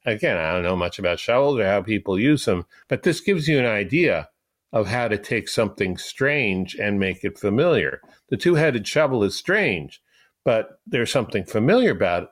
Again, 0.06 0.37
I 0.37 0.52
don't 0.52 0.62
know 0.62 0.76
much 0.76 0.99
about 0.99 1.18
shovels 1.18 1.59
or 1.59 1.66
how 1.66 1.82
people 1.82 2.21
use 2.21 2.44
them, 2.44 2.66
but 2.87 3.02
this 3.02 3.21
gives 3.21 3.49
you 3.49 3.59
an 3.59 3.66
idea 3.66 4.28
of 4.73 4.87
how 4.87 5.09
to 5.09 5.18
take 5.18 5.49
something 5.49 5.97
strange 5.97 6.76
and 6.76 7.00
make 7.00 7.25
it 7.25 7.37
familiar. 7.37 8.00
The 8.28 8.37
two 8.37 8.54
headed 8.54 8.87
shovel 8.87 9.25
is 9.25 9.37
strange, 9.37 10.00
but 10.44 10.78
there's 10.87 11.11
something 11.11 11.44
familiar 11.44 11.90
about 11.90 12.30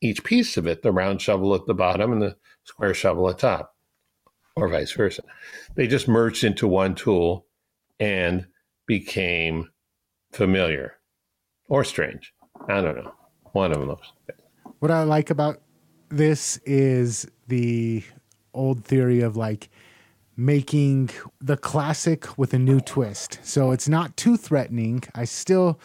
each 0.00 0.24
piece 0.24 0.56
of 0.56 0.66
it 0.66 0.82
the 0.82 0.90
round 0.90 1.22
shovel 1.22 1.54
at 1.54 1.66
the 1.66 1.74
bottom 1.74 2.12
and 2.12 2.22
the 2.22 2.36
square 2.64 2.92
shovel 2.92 3.28
at 3.30 3.38
top, 3.38 3.76
or 4.56 4.68
vice 4.68 4.92
versa. 4.92 5.22
They 5.74 5.86
just 5.86 6.08
merged 6.08 6.44
into 6.44 6.66
one 6.68 6.94
tool 6.94 7.46
and 7.98 8.46
became 8.86 9.68
familiar 10.32 10.94
or 11.68 11.84
strange. 11.84 12.32
I 12.68 12.80
don't 12.80 12.96
know. 12.96 13.14
One 13.52 13.72
of 13.72 13.86
those. 13.86 14.12
What 14.78 14.90
I 14.90 15.02
like 15.02 15.30
about 15.30 15.60
this 16.08 16.58
is 16.58 17.26
the 17.48 18.02
old 18.54 18.84
theory 18.84 19.20
of 19.20 19.36
like 19.36 19.68
making 20.36 21.10
the 21.40 21.56
classic 21.56 22.38
with 22.38 22.54
a 22.54 22.58
new 22.58 22.80
twist. 22.80 23.38
So 23.42 23.72
it's 23.72 23.88
not 23.88 24.16
too 24.16 24.36
threatening. 24.36 25.02
I 25.14 25.24
still 25.24 25.78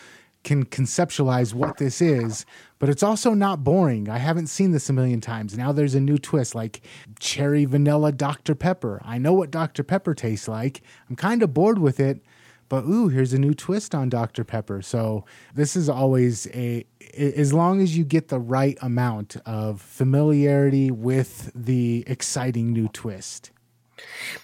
can 0.45 0.63
conceptualize 0.63 1.53
what 1.53 1.77
this 1.77 2.01
is, 2.01 2.45
but 2.79 2.87
it's 2.87 3.03
also 3.03 3.33
not 3.33 3.63
boring. 3.63 4.07
I 4.07 4.19
haven't 4.19 4.47
seen 4.47 4.71
this 4.71 4.89
a 4.89 4.93
million 4.93 5.19
times. 5.19 5.57
Now 5.57 5.73
there's 5.73 5.95
a 5.95 5.99
new 5.99 6.17
twist 6.17 6.55
like 6.55 6.81
cherry 7.19 7.65
vanilla 7.65 8.13
Dr. 8.13 8.55
Pepper. 8.55 9.01
I 9.03 9.17
know 9.17 9.33
what 9.33 9.51
Dr. 9.51 9.83
Pepper 9.83 10.13
tastes 10.13 10.47
like. 10.47 10.83
I'm 11.09 11.17
kind 11.17 11.43
of 11.43 11.53
bored 11.53 11.79
with 11.79 11.99
it, 11.99 12.21
but 12.69 12.85
ooh, 12.85 13.09
here's 13.09 13.33
a 13.33 13.39
new 13.39 13.53
twist 13.55 13.93
on 13.93 14.07
Dr. 14.07 14.43
Pepper. 14.43 14.81
So 14.81 15.25
this 15.55 15.75
is 15.75 15.89
always 15.89 16.47
a 16.53 16.85
as 17.17 17.51
long 17.51 17.81
as 17.81 17.97
you 17.97 18.03
get 18.05 18.27
the 18.27 18.39
right 18.39 18.77
amount 18.81 19.37
of 19.45 19.81
familiarity 19.81 20.91
with 20.91 21.51
the 21.55 22.03
exciting 22.07 22.71
new 22.71 22.87
twist. 22.89 23.51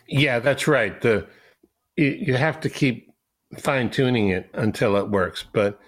Yeah, 0.07 0.39
that's 0.39 0.67
right. 0.67 0.99
The 0.99 1.27
you 1.95 2.35
have 2.35 2.59
to 2.61 2.69
keep 2.69 3.11
fine 3.59 3.89
tuning 3.89 4.29
it 4.29 4.49
until 4.53 4.95
it 4.95 5.09
works. 5.09 5.45
But 5.51 5.79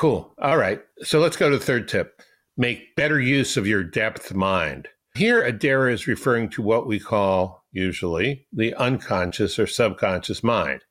cool. 0.00 0.32
All 0.40 0.56
right. 0.56 0.80
So 1.02 1.20
let's 1.20 1.36
go 1.36 1.50
to 1.50 1.58
the 1.58 1.64
third 1.64 1.86
tip. 1.86 2.22
Make 2.56 2.96
better 2.96 3.20
use 3.20 3.58
of 3.58 3.66
your 3.66 3.84
depth 3.84 4.32
mind. 4.32 4.88
Here, 5.14 5.42
Adair 5.42 5.90
is 5.90 6.06
referring 6.06 6.48
to 6.50 6.62
what 6.62 6.86
we 6.86 6.98
call 6.98 7.66
usually 7.70 8.46
the 8.50 8.74
unconscious 8.76 9.58
or 9.58 9.66
subconscious 9.66 10.42
mind. 10.42 10.84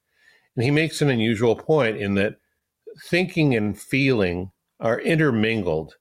And 0.55 0.63
he 0.63 0.69
makes 0.69 1.01
an 1.01 1.09
unusual 1.09 1.55
point 1.55 1.97
in 1.97 2.13
that 2.15 2.35
thinking 3.09 3.55
and 3.55 3.79
feeling 3.79 4.51
are 4.79 4.99
intermingled 4.99 5.95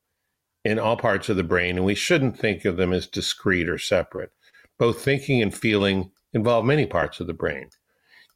in 0.63 0.79
all 0.79 0.99
parts 0.99 1.31
of 1.31 1.39
the 1.39 1.43
brain, 1.43 1.77
and 1.77 1.87
we 1.87 1.95
shouldn't 1.95 2.39
think 2.39 2.67
of 2.67 2.77
them 2.77 2.93
as 2.93 3.07
discrete 3.07 3.71
or 3.71 3.79
separate. 3.79 4.33
Both 4.79 5.01
thinking 5.01 5.41
and 5.41 5.55
feeling 5.55 6.11
involve 6.35 6.67
many 6.67 6.85
parts 6.85 7.21
of 7.21 7.27
the 7.27 7.33
brain. 7.33 7.71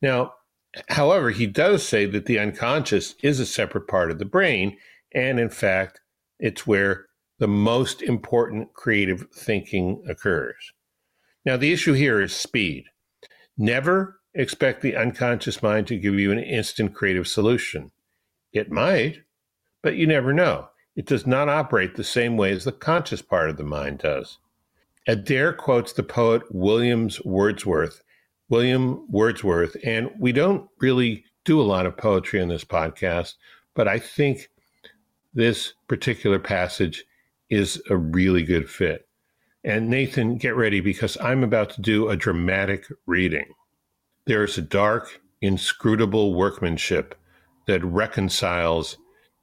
Now, 0.01 0.33
however, 0.89 1.31
he 1.31 1.47
does 1.47 1.87
say 1.87 2.07
that 2.07 2.27
the 2.27 2.39
unconscious 2.39 3.15
is 3.23 3.41
a 3.41 3.47
separate 3.47 3.89
part 3.89 4.11
of 4.11 4.19
the 4.19 4.25
brain, 4.25 4.77
and 5.15 5.39
in 5.39 5.51
fact, 5.51 6.01
it's 6.39 6.67
where 6.67 7.07
the 7.39 7.49
most 7.49 8.03
important 8.03 8.73
creative 8.75 9.27
thinking 9.35 10.03
occurs. 10.09 10.73
Now, 11.45 11.57
the 11.57 11.73
issue 11.73 11.93
here 11.93 12.21
is 12.21 12.35
speed. 12.35 12.85
Never 13.59 14.21
expect 14.35 14.81
the 14.81 14.97
unconscious 14.97 15.63
mind 15.63 15.87
to 15.89 15.99
give 15.99 16.15
you 16.15 16.33
an 16.33 16.39
instant 16.39 16.95
creative 16.95 17.29
solution. 17.29 17.91
It 18.53 18.71
might, 18.71 19.23
but 19.83 19.97
you 19.97 20.07
never 20.07 20.33
know. 20.33 20.69
It 20.95 21.07
does 21.07 21.27
not 21.27 21.49
operate 21.49 21.97
the 21.97 22.05
same 22.05 22.37
way 22.37 22.53
as 22.53 22.65
the 22.65 22.73
conscious 22.73 23.23
part 23.23 23.51
of 23.51 23.57
the 23.57 23.65
mind 23.65 23.99
does. 23.99 24.39
Adair 25.09 25.53
quotes 25.53 25.93
the 25.93 26.03
poet 26.03 26.43
Williams 26.51 27.21
Wordsworth, 27.25 28.03
William 28.53 29.11
Wordsworth, 29.11 29.79
and 29.83 30.11
we 30.19 30.31
don't 30.31 30.69
really 30.79 31.25
do 31.47 31.59
a 31.59 31.65
lot 31.65 31.87
of 31.87 31.97
poetry 31.97 32.39
on 32.39 32.49
this 32.49 32.67
podcast, 32.67 33.37
but 33.75 33.89
I 33.89 33.99
think 33.99 34.51
this 35.33 35.73
particular 35.89 36.39
passage 36.39 37.03
is 37.49 37.81
a 37.89 37.97
really 37.97 38.43
good 38.43 38.69
fit. 38.69 39.09
And 39.65 39.89
Nathan, 39.89 40.37
get 40.37 40.55
ready 40.55 40.81
because 40.81 41.17
I'm 41.19 41.43
about 41.43 41.71
to 41.71 41.81
do 41.81 42.11
a 42.11 42.17
dramatic 42.17 42.85
reading. 43.07 43.47
There 44.27 44.45
is 44.45 44.59
a 44.59 44.63
dark, 44.63 45.23
inscrutable 45.41 46.35
workmanship 46.35 47.15
that 47.67 47.83
reconciles 47.83 48.99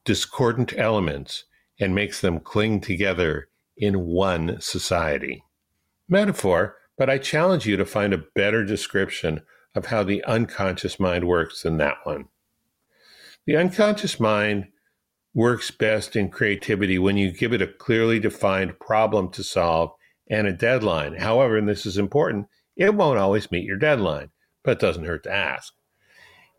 discordant 0.06 0.78
elements 0.78 1.46
and 1.80 1.96
makes 1.96 2.22
them 2.22 2.40
cling 2.40 2.82
together 2.82 3.48
in 3.76 4.06
one 4.06 4.62
society. 4.62 5.44
Metaphor, 6.08 6.76
but 7.00 7.10
I 7.10 7.18
challenge 7.18 7.66
you 7.66 7.78
to 7.78 7.86
find 7.86 8.14
a 8.14 8.26
better 8.36 8.66
description 8.66 9.42
of 9.74 9.86
how 9.86 10.04
the 10.04 10.22
unconscious 10.26 11.00
mind 11.00 11.26
works 11.26 11.64
than 11.64 11.78
that 11.78 11.96
one. 12.04 12.26
The 13.46 13.56
unconscious 13.56 14.20
mind 14.20 14.68
works 15.34 15.72
best 15.72 16.18
in 16.18 16.30
creativity 16.30 17.00
when 17.00 17.16
you 17.16 17.32
give 17.32 17.54
it 17.54 17.62
a 17.62 17.68
clearly 17.68 18.20
defined 18.20 18.80
problem 18.80 19.32
to 19.32 19.44
solve 19.46 19.92
and 20.30 20.46
a 20.46 20.52
deadline. 20.52 21.16
However, 21.16 21.58
and 21.58 21.70
this 21.70 21.86
is 21.86 21.98
important, 21.98 22.48
it 22.76 22.94
won't 22.94 23.18
always 23.18 23.50
meet 23.50 23.64
your 23.64 23.78
deadline, 23.78 24.32
but 24.64 24.72
it 24.72 24.80
doesn't 24.80 25.06
hurt 25.06 25.24
to 25.24 25.32
ask. 25.32 25.74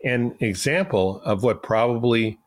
An 0.05 0.37
example 0.41 1.21
of 1.21 1.43
what 1.43 1.63
probably 1.63 2.39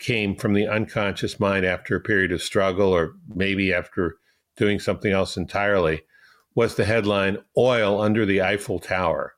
came 0.00 0.34
from 0.34 0.52
the 0.52 0.66
unconscious 0.66 1.38
mind 1.38 1.64
after 1.64 1.94
a 1.94 2.00
period 2.00 2.32
of 2.32 2.42
struggle 2.42 2.88
or 2.88 3.14
maybe 3.32 3.72
after 3.72 4.16
doing 4.56 4.80
something 4.80 5.12
else 5.12 5.36
entirely 5.36 6.02
was 6.56 6.74
the 6.74 6.84
headline 6.84 7.38
Oil 7.56 8.00
Under 8.00 8.26
the 8.26 8.42
Eiffel 8.42 8.80
Tower. 8.80 9.34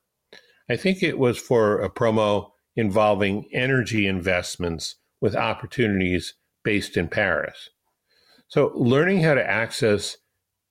I 0.67 0.75
think 0.75 1.03
it 1.03 1.19
was 1.19 1.37
for 1.37 1.79
a 1.79 1.89
promo 1.89 2.49
involving 2.75 3.47
energy 3.53 4.07
investments 4.07 4.95
with 5.21 5.35
opportunities 5.35 6.33
based 6.63 6.97
in 6.97 7.09
Paris. 7.09 7.69
So, 8.47 8.71
learning 8.73 9.21
how 9.21 9.35
to 9.35 9.47
access 9.47 10.17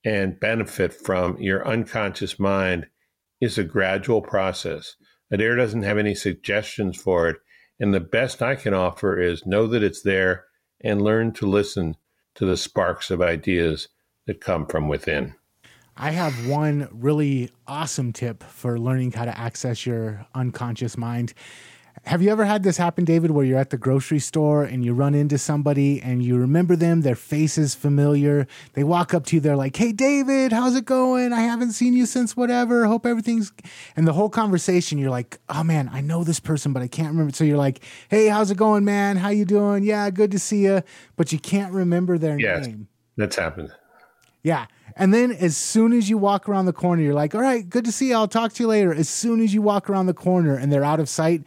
and 0.04 0.40
benefit 0.40 0.92
from 0.92 1.38
your 1.38 1.66
unconscious 1.68 2.38
mind 2.38 2.86
is 3.40 3.58
a 3.58 3.64
gradual 3.64 4.22
process. 4.22 4.96
Adair 5.30 5.54
doesn't 5.54 5.82
have 5.82 5.98
any 5.98 6.14
suggestions 6.14 7.00
for 7.00 7.28
it. 7.28 7.36
And 7.80 7.94
the 7.94 8.00
best 8.00 8.42
I 8.42 8.56
can 8.56 8.74
offer 8.74 9.20
is 9.20 9.46
know 9.46 9.66
that 9.68 9.82
it's 9.82 10.02
there 10.02 10.46
and 10.80 11.02
learn 11.02 11.32
to 11.34 11.46
listen 11.46 11.96
to 12.34 12.44
the 12.44 12.56
sparks 12.56 13.10
of 13.10 13.20
ideas 13.20 13.88
that 14.26 14.40
come 14.40 14.66
from 14.66 14.88
within. 14.88 15.34
I 16.00 16.12
have 16.12 16.46
one 16.46 16.88
really 16.92 17.50
awesome 17.66 18.12
tip 18.12 18.44
for 18.44 18.78
learning 18.78 19.12
how 19.12 19.24
to 19.24 19.36
access 19.36 19.84
your 19.84 20.24
unconscious 20.32 20.96
mind. 20.96 21.34
Have 22.04 22.22
you 22.22 22.30
ever 22.30 22.44
had 22.44 22.62
this 22.62 22.76
happen, 22.76 23.04
David, 23.04 23.32
where 23.32 23.44
you're 23.44 23.58
at 23.58 23.70
the 23.70 23.76
grocery 23.76 24.20
store 24.20 24.62
and 24.62 24.84
you 24.84 24.94
run 24.94 25.16
into 25.16 25.38
somebody 25.38 26.00
and 26.00 26.22
you 26.22 26.38
remember 26.38 26.76
them, 26.76 27.00
their 27.00 27.16
face 27.16 27.58
is 27.58 27.74
familiar. 27.74 28.46
They 28.74 28.84
walk 28.84 29.12
up 29.12 29.26
to 29.26 29.36
you, 29.36 29.40
they're 29.40 29.56
like, 29.56 29.74
Hey, 29.74 29.90
David, 29.90 30.52
how's 30.52 30.76
it 30.76 30.84
going? 30.84 31.32
I 31.32 31.40
haven't 31.40 31.72
seen 31.72 31.94
you 31.94 32.06
since 32.06 32.36
whatever. 32.36 32.86
Hope 32.86 33.04
everything's. 33.04 33.52
And 33.96 34.06
the 34.06 34.12
whole 34.12 34.30
conversation, 34.30 34.98
you're 34.98 35.10
like, 35.10 35.40
Oh 35.48 35.64
man, 35.64 35.90
I 35.92 36.00
know 36.00 36.22
this 36.22 36.38
person, 36.38 36.72
but 36.72 36.80
I 36.80 36.86
can't 36.86 37.08
remember. 37.08 37.32
So 37.34 37.42
you're 37.42 37.58
like, 37.58 37.80
Hey, 38.08 38.28
how's 38.28 38.52
it 38.52 38.56
going, 38.56 38.84
man? 38.84 39.16
How 39.16 39.30
you 39.30 39.44
doing? 39.44 39.82
Yeah, 39.82 40.08
good 40.11 40.30
to 40.30 40.38
see 40.38 40.62
you. 40.62 40.82
But 41.16 41.32
you 41.32 41.40
can't 41.40 41.72
remember 41.72 42.18
their 42.18 42.38
yes, 42.38 42.68
name. 42.68 42.87
That's 43.16 43.34
happened. 43.34 43.72
Yeah. 44.42 44.66
And 44.96 45.14
then 45.14 45.31
as 45.31 45.57
soon 45.57 45.92
as 45.92 46.11
you 46.11 46.18
walk 46.18 46.48
around 46.48 46.66
the 46.66 46.72
corner, 46.72 47.03
you're 47.03 47.14
like, 47.14 47.35
all 47.35 47.40
right, 47.40 47.68
good 47.68 47.85
to 47.85 47.92
see 47.92 48.09
you. 48.09 48.14
I'll 48.14 48.29
talk 48.29 48.53
to 48.55 48.62
you 48.62 48.68
later. 48.68 48.92
As 48.92 49.09
soon 49.09 49.40
as 49.40 49.55
you 49.55 49.62
walk 49.62 49.88
around 49.88 50.07
the 50.07 50.14
corner 50.14 50.57
and 50.57 50.72
they're 50.72 50.85
out 50.85 51.01
of 51.01 51.09
sight, 51.09 51.44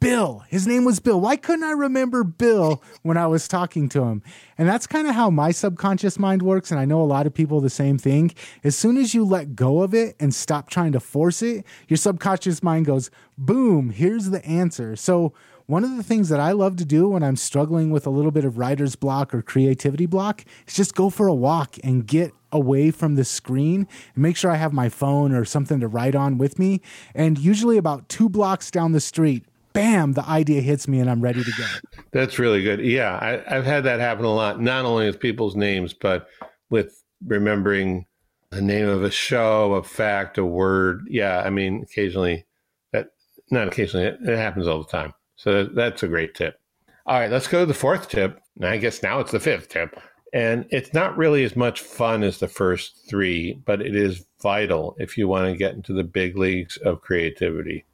Bill. 0.00 0.42
His 0.48 0.66
name 0.66 0.86
was 0.86 0.98
Bill. 0.98 1.20
Why 1.20 1.36
couldn't 1.36 1.64
I 1.64 1.72
remember 1.72 2.24
Bill 2.24 2.82
when 3.02 3.18
I 3.18 3.26
was 3.26 3.46
talking 3.46 3.86
to 3.90 4.04
him? 4.04 4.22
And 4.56 4.66
that's 4.66 4.86
kind 4.86 5.06
of 5.06 5.14
how 5.14 5.28
my 5.28 5.50
subconscious 5.50 6.18
mind 6.18 6.40
works. 6.40 6.70
And 6.70 6.80
I 6.80 6.86
know 6.86 7.02
a 7.02 7.04
lot 7.04 7.26
of 7.26 7.34
people 7.34 7.60
the 7.60 7.68
same 7.68 7.98
thing. 7.98 8.32
As 8.64 8.74
soon 8.74 8.96
as 8.96 9.12
you 9.12 9.26
let 9.26 9.54
go 9.54 9.82
of 9.82 9.92
it 9.92 10.16
and 10.18 10.34
stop 10.34 10.70
trying 10.70 10.92
to 10.92 11.00
force 11.00 11.42
it, 11.42 11.66
your 11.86 11.98
subconscious 11.98 12.62
mind 12.62 12.86
goes, 12.86 13.10
boom, 13.36 13.90
here's 13.90 14.30
the 14.30 14.44
answer. 14.46 14.96
So, 14.96 15.34
one 15.70 15.84
of 15.84 15.96
the 15.96 16.02
things 16.02 16.28
that 16.30 16.40
I 16.40 16.50
love 16.50 16.74
to 16.78 16.84
do 16.84 17.10
when 17.10 17.22
I'm 17.22 17.36
struggling 17.36 17.92
with 17.92 18.04
a 18.04 18.10
little 18.10 18.32
bit 18.32 18.44
of 18.44 18.58
writer's 18.58 18.96
block 18.96 19.32
or 19.32 19.40
creativity 19.40 20.04
block 20.04 20.44
is 20.66 20.74
just 20.74 20.96
go 20.96 21.10
for 21.10 21.28
a 21.28 21.34
walk 21.34 21.76
and 21.84 22.04
get 22.04 22.32
away 22.50 22.90
from 22.90 23.14
the 23.14 23.24
screen 23.24 23.86
and 24.14 24.22
make 24.22 24.36
sure 24.36 24.50
I 24.50 24.56
have 24.56 24.72
my 24.72 24.88
phone 24.88 25.32
or 25.32 25.44
something 25.44 25.78
to 25.78 25.86
write 25.86 26.16
on 26.16 26.38
with 26.38 26.58
me. 26.58 26.80
And 27.14 27.38
usually 27.38 27.76
about 27.76 28.08
two 28.08 28.28
blocks 28.28 28.72
down 28.72 28.90
the 28.90 29.00
street, 29.00 29.44
bam, 29.72 30.14
the 30.14 30.28
idea 30.28 30.60
hits 30.60 30.88
me 30.88 30.98
and 30.98 31.08
I'm 31.08 31.20
ready 31.20 31.44
to 31.44 31.52
go. 31.56 31.64
That's 32.10 32.40
really 32.40 32.64
good. 32.64 32.80
Yeah, 32.80 33.40
I, 33.46 33.54
have 33.54 33.64
had 33.64 33.84
that 33.84 34.00
happen 34.00 34.24
a 34.24 34.34
lot, 34.34 34.60
not 34.60 34.84
only 34.84 35.06
with 35.06 35.20
people's 35.20 35.54
names, 35.54 35.94
but 35.94 36.26
with 36.68 37.00
remembering 37.24 38.06
the 38.50 38.60
name 38.60 38.88
of 38.88 39.04
a 39.04 39.10
show, 39.12 39.74
a 39.74 39.84
fact, 39.84 40.36
a 40.36 40.44
word. 40.44 41.06
Yeah, 41.08 41.42
I 41.44 41.50
mean, 41.50 41.84
occasionally, 41.84 42.44
that 42.92 43.10
not 43.52 43.68
occasionally, 43.68 44.06
it, 44.06 44.18
it 44.20 44.36
happens 44.36 44.66
all 44.66 44.82
the 44.82 44.90
time. 44.90 45.14
So 45.40 45.64
that's 45.64 46.02
a 46.02 46.08
great 46.08 46.34
tip. 46.34 46.60
All 47.06 47.18
right, 47.18 47.30
let's 47.30 47.48
go 47.48 47.60
to 47.60 47.66
the 47.66 47.72
fourth 47.72 48.10
tip. 48.10 48.38
And 48.56 48.66
I 48.66 48.76
guess 48.76 49.02
now 49.02 49.20
it's 49.20 49.30
the 49.30 49.40
fifth 49.40 49.70
tip. 49.70 49.98
And 50.34 50.66
it's 50.68 50.92
not 50.92 51.16
really 51.16 51.44
as 51.44 51.56
much 51.56 51.80
fun 51.80 52.22
as 52.22 52.36
the 52.36 52.46
first 52.46 53.08
three, 53.08 53.58
but 53.64 53.80
it 53.80 53.96
is 53.96 54.26
vital 54.42 54.96
if 54.98 55.16
you 55.16 55.28
want 55.28 55.50
to 55.50 55.56
get 55.56 55.72
into 55.72 55.94
the 55.94 56.04
big 56.04 56.36
leagues 56.36 56.76
of 56.76 57.00
creativity. 57.00 57.86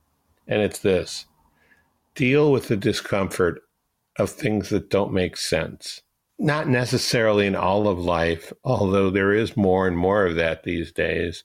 And 0.48 0.60
it's 0.60 0.80
this 0.80 1.26
deal 2.16 2.50
with 2.50 2.66
the 2.66 2.76
discomfort 2.76 3.62
of 4.18 4.30
things 4.30 4.70
that 4.70 4.90
don't 4.90 5.12
make 5.12 5.36
sense. 5.36 6.02
Not 6.40 6.66
necessarily 6.66 7.46
in 7.46 7.54
all 7.54 7.86
of 7.86 7.96
life, 7.96 8.52
although 8.64 9.08
there 9.08 9.32
is 9.32 9.56
more 9.56 9.86
and 9.86 9.96
more 9.96 10.26
of 10.26 10.34
that 10.34 10.64
these 10.64 10.90
days. 10.90 11.44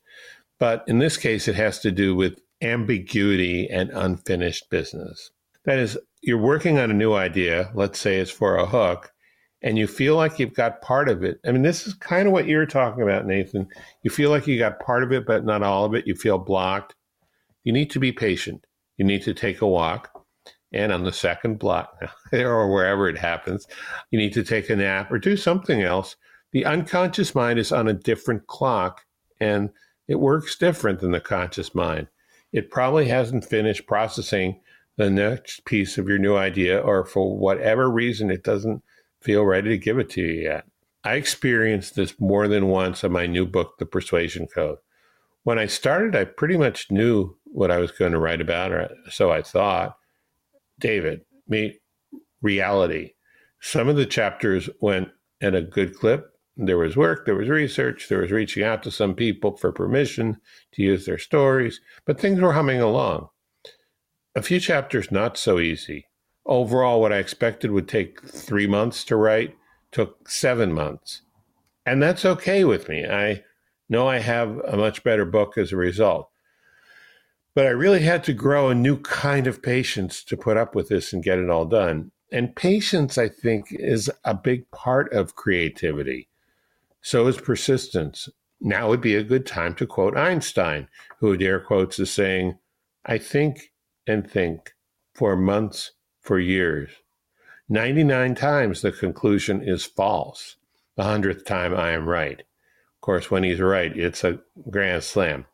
But 0.58 0.84
in 0.88 0.98
this 0.98 1.18
case, 1.18 1.48
it 1.48 1.56
has 1.56 1.78
to 1.82 1.92
do 1.92 2.16
with 2.16 2.40
ambiguity 2.60 3.70
and 3.70 3.92
unfinished 3.92 4.72
business. 4.72 5.30
That 5.66 5.80
is, 5.80 5.98
you're 6.22 6.38
working 6.38 6.80
on 6.80 6.90
a 6.90 6.96
new 6.96 7.14
idea, 7.14 7.72
let's 7.74 8.00
say 8.00 8.18
it's 8.18 8.32
for 8.32 8.56
a 8.56 8.66
hook, 8.66 9.12
and 9.62 9.78
you 9.78 9.88
feel 9.88 10.16
like 10.16 10.40
you've 10.40 10.56
got 10.56 10.82
part 10.82 11.08
of 11.08 11.24
it. 11.24 11.40
I 11.46 11.52
mean, 11.52 11.62
this 11.62 11.86
is 11.86 11.94
kind 11.94 12.28
of 12.28 12.34
what 12.34 12.48
you're 12.48 12.66
talking 12.66 13.04
about, 13.04 13.28
Nathan. 13.28 13.68
You 14.04 14.10
feel 14.10 14.32
like 14.32 14.48
you 14.48 14.58
got 14.58 14.80
part 14.80 15.04
of 15.04 15.12
it, 15.12 15.26
but 15.26 15.46
not 15.46 15.62
all 15.62 15.86
of 15.86 15.94
it. 15.94 16.08
You 16.08 16.16
feel 16.16 16.40
blocked. 16.40 16.96
You 17.64 17.72
need 17.72 17.92
to 17.92 18.00
be 18.00 18.12
patient. 18.12 18.66
You 18.98 19.06
need 19.06 19.22
to 19.24 19.34
take 19.34 19.62
a 19.62 19.68
walk 19.68 20.12
and 20.74 20.92
on 20.92 21.04
the 21.04 21.12
second 21.12 21.60
block 21.60 22.02
or 22.34 22.72
wherever 22.72 23.10
it 23.10 23.18
happens, 23.18 23.68
you 24.10 24.18
need 24.18 24.34
to 24.34 24.44
take 24.44 24.70
a 24.70 24.76
nap 24.76 25.12
or 25.12 25.20
do 25.20 25.36
something 25.36 25.82
else. 25.82 26.16
The 26.54 26.66
unconscious 26.66 27.36
mind 27.36 27.60
is 27.60 27.72
on 27.72 27.88
a 27.88 27.94
different 27.94 28.48
clock 28.48 29.02
and 29.40 29.70
it 30.08 30.20
works 30.20 30.58
different 30.58 31.00
than 31.00 31.12
the 31.12 31.20
conscious 31.20 31.74
mind. 31.74 32.08
It 32.52 32.70
probably 32.70 33.08
hasn't 33.08 33.46
finished 33.46 33.88
processing 33.88 34.60
the 35.02 35.10
next 35.10 35.66
piece 35.66 35.98
of 35.98 36.08
your 36.08 36.20
new 36.20 36.36
idea, 36.36 36.80
or 36.80 37.04
for 37.04 37.36
whatever 37.36 37.90
reason, 37.90 38.30
it 38.30 38.44
doesn't 38.44 38.84
feel 39.20 39.44
ready 39.44 39.70
to 39.70 39.78
give 39.78 39.98
it 39.98 40.10
to 40.12 40.22
you 40.22 40.44
yet. 40.44 40.66
I 41.04 41.16
experienced 41.16 41.96
this 41.96 42.20
more 42.20 42.48
than 42.48 42.68
once 42.68 43.04
in 43.04 43.12
my 43.12 43.26
new 43.26 43.48
book, 43.48 43.80
The 43.80 43.88
Persuasion 43.88 44.48
Code. 44.48 44.78
When 45.44 45.58
I 45.58 45.66
started, 45.66 46.16
I 46.16 46.26
pretty 46.26 46.56
much 46.56 46.92
knew 46.92 47.36
what 47.46 47.72
I 47.72 47.80
was 47.80 47.92
going 47.92 48.12
to 48.12 48.20
write 48.20 48.42
about, 48.42 48.72
or 48.72 48.90
so 49.10 49.32
I 49.32 49.42
thought. 49.42 49.98
David, 50.80 51.22
meet 51.48 51.82
reality. 52.42 53.14
Some 53.60 53.88
of 53.88 53.96
the 53.96 54.06
chapters 54.06 54.70
went 54.82 55.10
at 55.42 55.56
a 55.56 55.62
good 55.62 55.96
clip. 55.96 56.28
There 56.58 56.78
was 56.78 56.96
work, 56.96 57.26
there 57.26 57.36
was 57.36 57.50
research, 57.50 58.08
there 58.08 58.22
was 58.22 58.30
reaching 58.30 58.64
out 58.64 58.84
to 58.84 58.92
some 58.92 59.16
people 59.16 59.58
for 59.58 59.72
permission 59.72 60.38
to 60.74 60.84
use 60.84 61.06
their 61.06 61.18
stories, 61.18 61.82
but 62.06 62.20
things 62.20 62.40
were 62.40 62.54
humming 62.54 62.82
along. 62.82 63.30
A 64.34 64.42
few 64.42 64.60
chapters 64.60 65.12
not 65.12 65.38
so 65.38 65.60
easy. 65.60 66.08
Overall, 66.46 67.02
what 67.02 67.12
I 67.12 67.18
expected 67.18 67.72
would 67.72 67.88
take 67.88 68.22
three 68.24 68.68
months 68.68 69.04
to 69.06 69.16
write 69.16 69.56
took 69.92 70.30
seven 70.30 70.72
months. 70.72 71.22
And 71.86 72.02
that's 72.02 72.24
okay 72.24 72.64
with 72.64 72.88
me. 72.88 73.06
I 73.06 73.44
know 73.90 74.08
I 74.08 74.20
have 74.20 74.58
a 74.60 74.78
much 74.78 75.04
better 75.04 75.26
book 75.26 75.58
as 75.58 75.72
a 75.72 75.78
result. 75.78 76.30
But 77.54 77.66
I 77.66 77.72
really 77.72 78.04
had 78.04 78.24
to 78.24 78.34
grow 78.34 78.70
a 78.70 78.76
new 78.76 78.98
kind 79.02 79.48
of 79.48 79.62
patience 79.62 80.24
to 80.24 80.38
put 80.38 80.56
up 80.56 80.74
with 80.74 80.88
this 80.88 81.12
and 81.12 81.22
get 81.22 81.38
it 81.38 81.50
all 81.50 81.66
done. 81.66 82.12
And 82.32 82.56
patience, 82.56 83.18
I 83.18 83.28
think, 83.28 83.68
is 83.72 84.10
a 84.24 84.34
big 84.34 84.72
part 84.72 85.12
of 85.12 85.36
creativity. 85.36 86.30
So 87.02 87.28
is 87.28 87.38
persistence. 87.38 88.30
Now 88.62 88.88
would 88.88 89.02
be 89.02 89.16
a 89.16 89.24
good 89.24 89.46
time 89.46 89.76
to 89.76 89.86
quote 89.86 90.16
Einstein, 90.16 90.88
who 91.20 91.34
Adair 91.34 91.60
quotes 91.60 92.00
as 92.00 92.12
saying, 92.12 92.58
I 93.06 93.18
think 93.18 93.71
and 94.12 94.30
think 94.30 94.74
for 95.14 95.36
months, 95.36 95.92
for 96.20 96.40
years. 96.40 96.92
99 97.70 98.36
times 98.36 98.82
the 98.82 98.92
conclusion 98.92 99.62
is 99.62 99.86
false. 99.86 100.58
The 100.98 101.04
hundredth 101.04 101.46
time 101.46 101.74
I 101.74 101.92
am 101.92 102.08
right. 102.08 102.40
Of 102.40 103.02
course, 103.02 103.32
when 103.32 103.44
he's 103.44 103.60
right, 103.60 103.96
it's 103.96 104.24
a 104.24 104.40
grand 104.70 105.04
slam. 105.04 105.46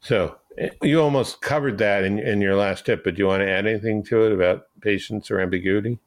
So 0.00 0.36
you 0.82 1.00
almost 1.00 1.40
covered 1.40 1.78
that 1.78 2.04
in, 2.04 2.18
in 2.18 2.40
your 2.40 2.56
last 2.56 2.86
tip, 2.86 3.04
but 3.04 3.14
do 3.14 3.20
you 3.20 3.26
want 3.26 3.40
to 3.40 3.50
add 3.50 3.66
anything 3.66 4.04
to 4.04 4.26
it 4.26 4.32
about 4.32 4.66
patience 4.80 5.30
or 5.30 5.40
ambiguity? 5.40 5.98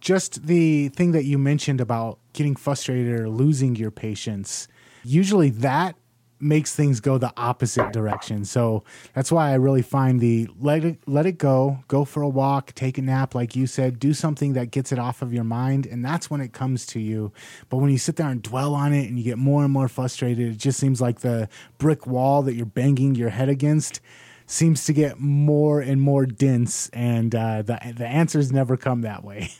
Just 0.00 0.46
the 0.46 0.88
thing 0.90 1.12
that 1.12 1.24
you 1.24 1.38
mentioned 1.38 1.80
about 1.80 2.18
getting 2.32 2.56
frustrated 2.56 3.18
or 3.18 3.28
losing 3.28 3.76
your 3.76 3.90
patience. 3.90 4.68
Usually 5.04 5.50
that 5.50 5.96
makes 6.44 6.74
things 6.74 7.00
go 7.00 7.18
the 7.18 7.32
opposite 7.36 7.92
direction. 7.92 8.44
So 8.44 8.84
that's 9.14 9.32
why 9.32 9.50
I 9.50 9.54
really 9.54 9.82
find 9.82 10.20
the 10.20 10.48
let 10.60 10.84
it 10.84 10.98
let 11.06 11.26
it 11.26 11.38
go, 11.38 11.78
go 11.88 12.04
for 12.04 12.22
a 12.22 12.28
walk, 12.28 12.74
take 12.74 12.98
a 12.98 13.02
nap, 13.02 13.34
like 13.34 13.56
you 13.56 13.66
said, 13.66 13.98
do 13.98 14.14
something 14.14 14.52
that 14.52 14.70
gets 14.70 14.92
it 14.92 14.98
off 14.98 15.22
of 15.22 15.32
your 15.32 15.44
mind, 15.44 15.86
and 15.86 16.04
that's 16.04 16.30
when 16.30 16.40
it 16.40 16.52
comes 16.52 16.86
to 16.86 17.00
you. 17.00 17.32
But 17.68 17.78
when 17.78 17.90
you 17.90 17.98
sit 17.98 18.16
there 18.16 18.28
and 18.28 18.42
dwell 18.42 18.74
on 18.74 18.92
it 18.92 19.08
and 19.08 19.18
you 19.18 19.24
get 19.24 19.38
more 19.38 19.64
and 19.64 19.72
more 19.72 19.88
frustrated, 19.88 20.52
it 20.52 20.58
just 20.58 20.78
seems 20.78 21.00
like 21.00 21.20
the 21.20 21.48
brick 21.78 22.06
wall 22.06 22.42
that 22.42 22.54
you're 22.54 22.66
banging 22.66 23.14
your 23.14 23.30
head 23.30 23.48
against 23.48 24.00
seems 24.46 24.84
to 24.84 24.92
get 24.92 25.18
more 25.18 25.80
and 25.80 26.00
more 26.00 26.26
dense, 26.26 26.90
and 26.90 27.34
uh, 27.34 27.62
the 27.62 27.78
the 27.96 28.06
answers 28.06 28.52
never 28.52 28.76
come 28.76 29.00
that 29.00 29.24
way. 29.24 29.50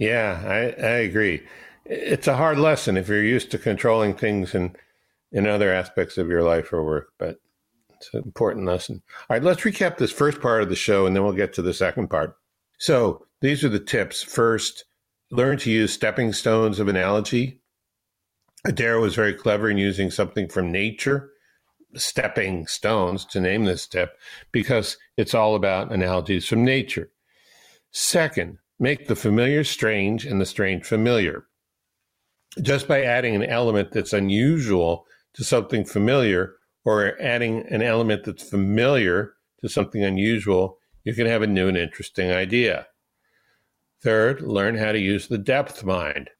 Yeah, 0.00 0.42
I, 0.46 0.82
I 0.82 0.96
agree. 1.00 1.42
It's 1.84 2.26
a 2.26 2.36
hard 2.36 2.58
lesson 2.58 2.96
if 2.96 3.08
you're 3.08 3.22
used 3.22 3.50
to 3.50 3.58
controlling 3.58 4.14
things 4.14 4.54
and 4.54 4.74
in 5.32 5.46
other 5.46 5.72
aspects 5.72 6.18
of 6.18 6.28
your 6.28 6.42
life 6.42 6.72
or 6.72 6.84
work, 6.84 7.12
but 7.18 7.36
it's 7.94 8.12
an 8.14 8.22
important 8.24 8.66
lesson. 8.66 9.02
All 9.28 9.36
right, 9.36 9.42
let's 9.42 9.62
recap 9.62 9.98
this 9.98 10.12
first 10.12 10.40
part 10.40 10.62
of 10.62 10.68
the 10.68 10.76
show 10.76 11.06
and 11.06 11.14
then 11.14 11.22
we'll 11.22 11.32
get 11.32 11.52
to 11.54 11.62
the 11.62 11.74
second 11.74 12.08
part. 12.08 12.36
So 12.78 13.26
these 13.40 13.62
are 13.62 13.68
the 13.68 13.78
tips. 13.78 14.22
First, 14.22 14.84
learn 15.30 15.58
to 15.58 15.70
use 15.70 15.92
stepping 15.92 16.32
stones 16.32 16.80
of 16.80 16.88
analogy. 16.88 17.60
Adair 18.64 18.98
was 19.00 19.14
very 19.14 19.34
clever 19.34 19.70
in 19.70 19.78
using 19.78 20.10
something 20.10 20.48
from 20.48 20.72
nature, 20.72 21.30
stepping 21.94 22.66
stones, 22.66 23.24
to 23.26 23.40
name 23.40 23.64
this 23.64 23.82
step, 23.82 24.16
because 24.52 24.98
it's 25.16 25.34
all 25.34 25.54
about 25.54 25.92
analogies 25.92 26.46
from 26.46 26.64
nature. 26.64 27.10
Second, 27.90 28.58
make 28.78 29.08
the 29.08 29.16
familiar 29.16 29.64
strange 29.64 30.24
and 30.26 30.40
the 30.40 30.46
strange 30.46 30.84
familiar. 30.84 31.44
Just 32.60 32.88
by 32.88 33.02
adding 33.02 33.34
an 33.34 33.44
element 33.44 33.92
that's 33.92 34.12
unusual 34.12 35.06
to 35.34 35.44
something 35.44 35.84
familiar 35.84 36.54
or 36.84 37.20
adding 37.20 37.66
an 37.68 37.82
element 37.82 38.24
that's 38.24 38.48
familiar 38.48 39.34
to 39.60 39.68
something 39.68 40.02
unusual, 40.02 40.78
you 41.04 41.14
can 41.14 41.26
have 41.26 41.42
a 41.42 41.46
new 41.46 41.68
and 41.68 41.76
interesting 41.76 42.30
idea. 42.30 42.86
Third, 44.02 44.40
learn 44.40 44.76
how 44.76 44.92
to 44.92 44.98
use 44.98 45.28
the 45.28 45.38
depth 45.38 45.84
mind. 45.84 46.30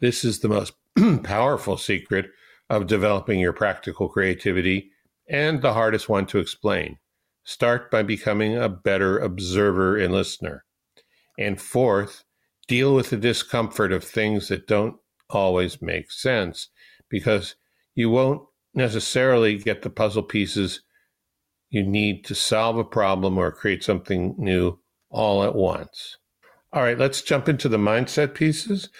This 0.00 0.24
is 0.24 0.40
the 0.40 0.48
most 0.48 0.72
powerful 1.22 1.76
secret 1.76 2.30
of 2.70 2.86
developing 2.86 3.40
your 3.40 3.52
practical 3.52 4.08
creativity 4.08 4.90
and 5.28 5.60
the 5.60 5.74
hardest 5.74 6.08
one 6.08 6.26
to 6.26 6.38
explain. 6.38 6.98
Start 7.44 7.90
by 7.90 8.02
becoming 8.02 8.56
a 8.56 8.68
better 8.68 9.18
observer 9.18 9.98
and 9.98 10.14
listener. 10.14 10.64
And 11.38 11.60
fourth, 11.60 12.24
deal 12.68 12.94
with 12.94 13.10
the 13.10 13.16
discomfort 13.18 13.92
of 13.92 14.02
things 14.02 14.48
that 14.48 14.66
don't 14.66 14.96
always 15.28 15.82
make 15.82 16.10
sense 16.10 16.68
because 17.08 17.56
you 17.94 18.10
won't 18.10 18.42
necessarily 18.74 19.56
get 19.56 19.82
the 19.82 19.90
puzzle 19.90 20.22
pieces 20.22 20.82
you 21.70 21.82
need 21.82 22.24
to 22.24 22.34
solve 22.34 22.78
a 22.78 22.84
problem 22.84 23.36
or 23.36 23.50
create 23.50 23.82
something 23.82 24.34
new 24.38 24.78
all 25.10 25.42
at 25.42 25.54
once. 25.54 26.18
All 26.72 26.82
right, 26.82 26.98
let's 26.98 27.22
jump 27.22 27.48
into 27.48 27.68
the 27.68 27.78
mindset 27.78 28.34
pieces. 28.34 28.90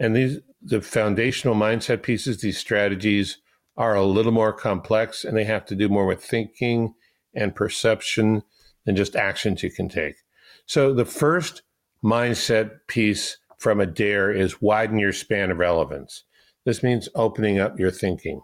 And 0.00 0.16
these 0.16 0.38
the 0.60 0.80
foundational 0.80 1.54
mindset 1.54 2.02
pieces, 2.02 2.40
these 2.40 2.58
strategies 2.58 3.38
are 3.76 3.94
a 3.94 4.04
little 4.04 4.32
more 4.32 4.52
complex 4.52 5.24
and 5.24 5.36
they 5.36 5.44
have 5.44 5.66
to 5.66 5.74
do 5.74 5.88
more 5.88 6.06
with 6.06 6.24
thinking 6.24 6.94
and 7.34 7.54
perception 7.54 8.42
than 8.86 8.96
just 8.96 9.14
actions 9.14 9.62
you 9.62 9.70
can 9.70 9.88
take. 9.88 10.16
So 10.66 10.94
the 10.94 11.04
first 11.04 11.62
mindset 12.02 12.70
piece 12.88 13.36
from 13.58 13.80
Adair 13.80 14.30
is 14.30 14.62
widen 14.62 14.98
your 14.98 15.12
span 15.12 15.50
of 15.50 15.58
relevance. 15.58 16.24
This 16.64 16.82
means 16.82 17.08
opening 17.14 17.58
up 17.58 17.78
your 17.78 17.90
thinking, 17.90 18.40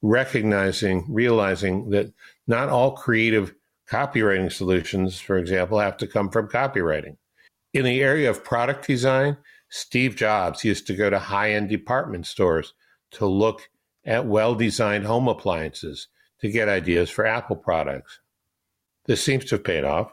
recognizing, 0.00 1.04
realizing 1.08 1.90
that 1.90 2.12
not 2.46 2.68
all 2.68 2.92
creative 2.92 3.54
copywriting 3.90 4.50
solutions, 4.50 5.20
for 5.20 5.36
example, 5.36 5.78
have 5.78 5.96
to 5.98 6.06
come 6.06 6.30
from 6.30 6.48
copywriting. 6.48 7.16
In 7.72 7.84
the 7.84 8.02
area 8.02 8.30
of 8.30 8.42
product 8.42 8.86
design, 8.86 9.36
Steve 9.68 10.16
Jobs 10.16 10.64
used 10.64 10.86
to 10.86 10.94
go 10.94 11.10
to 11.10 11.18
high 11.18 11.52
end 11.52 11.68
department 11.68 12.26
stores 12.26 12.72
to 13.12 13.26
look 13.26 13.68
at 14.04 14.26
well 14.26 14.54
designed 14.54 15.04
home 15.04 15.28
appliances 15.28 16.08
to 16.40 16.50
get 16.50 16.68
ideas 16.68 17.10
for 17.10 17.26
Apple 17.26 17.56
products. 17.56 18.20
This 19.04 19.22
seems 19.22 19.44
to 19.46 19.56
have 19.56 19.64
paid 19.64 19.84
off. 19.84 20.12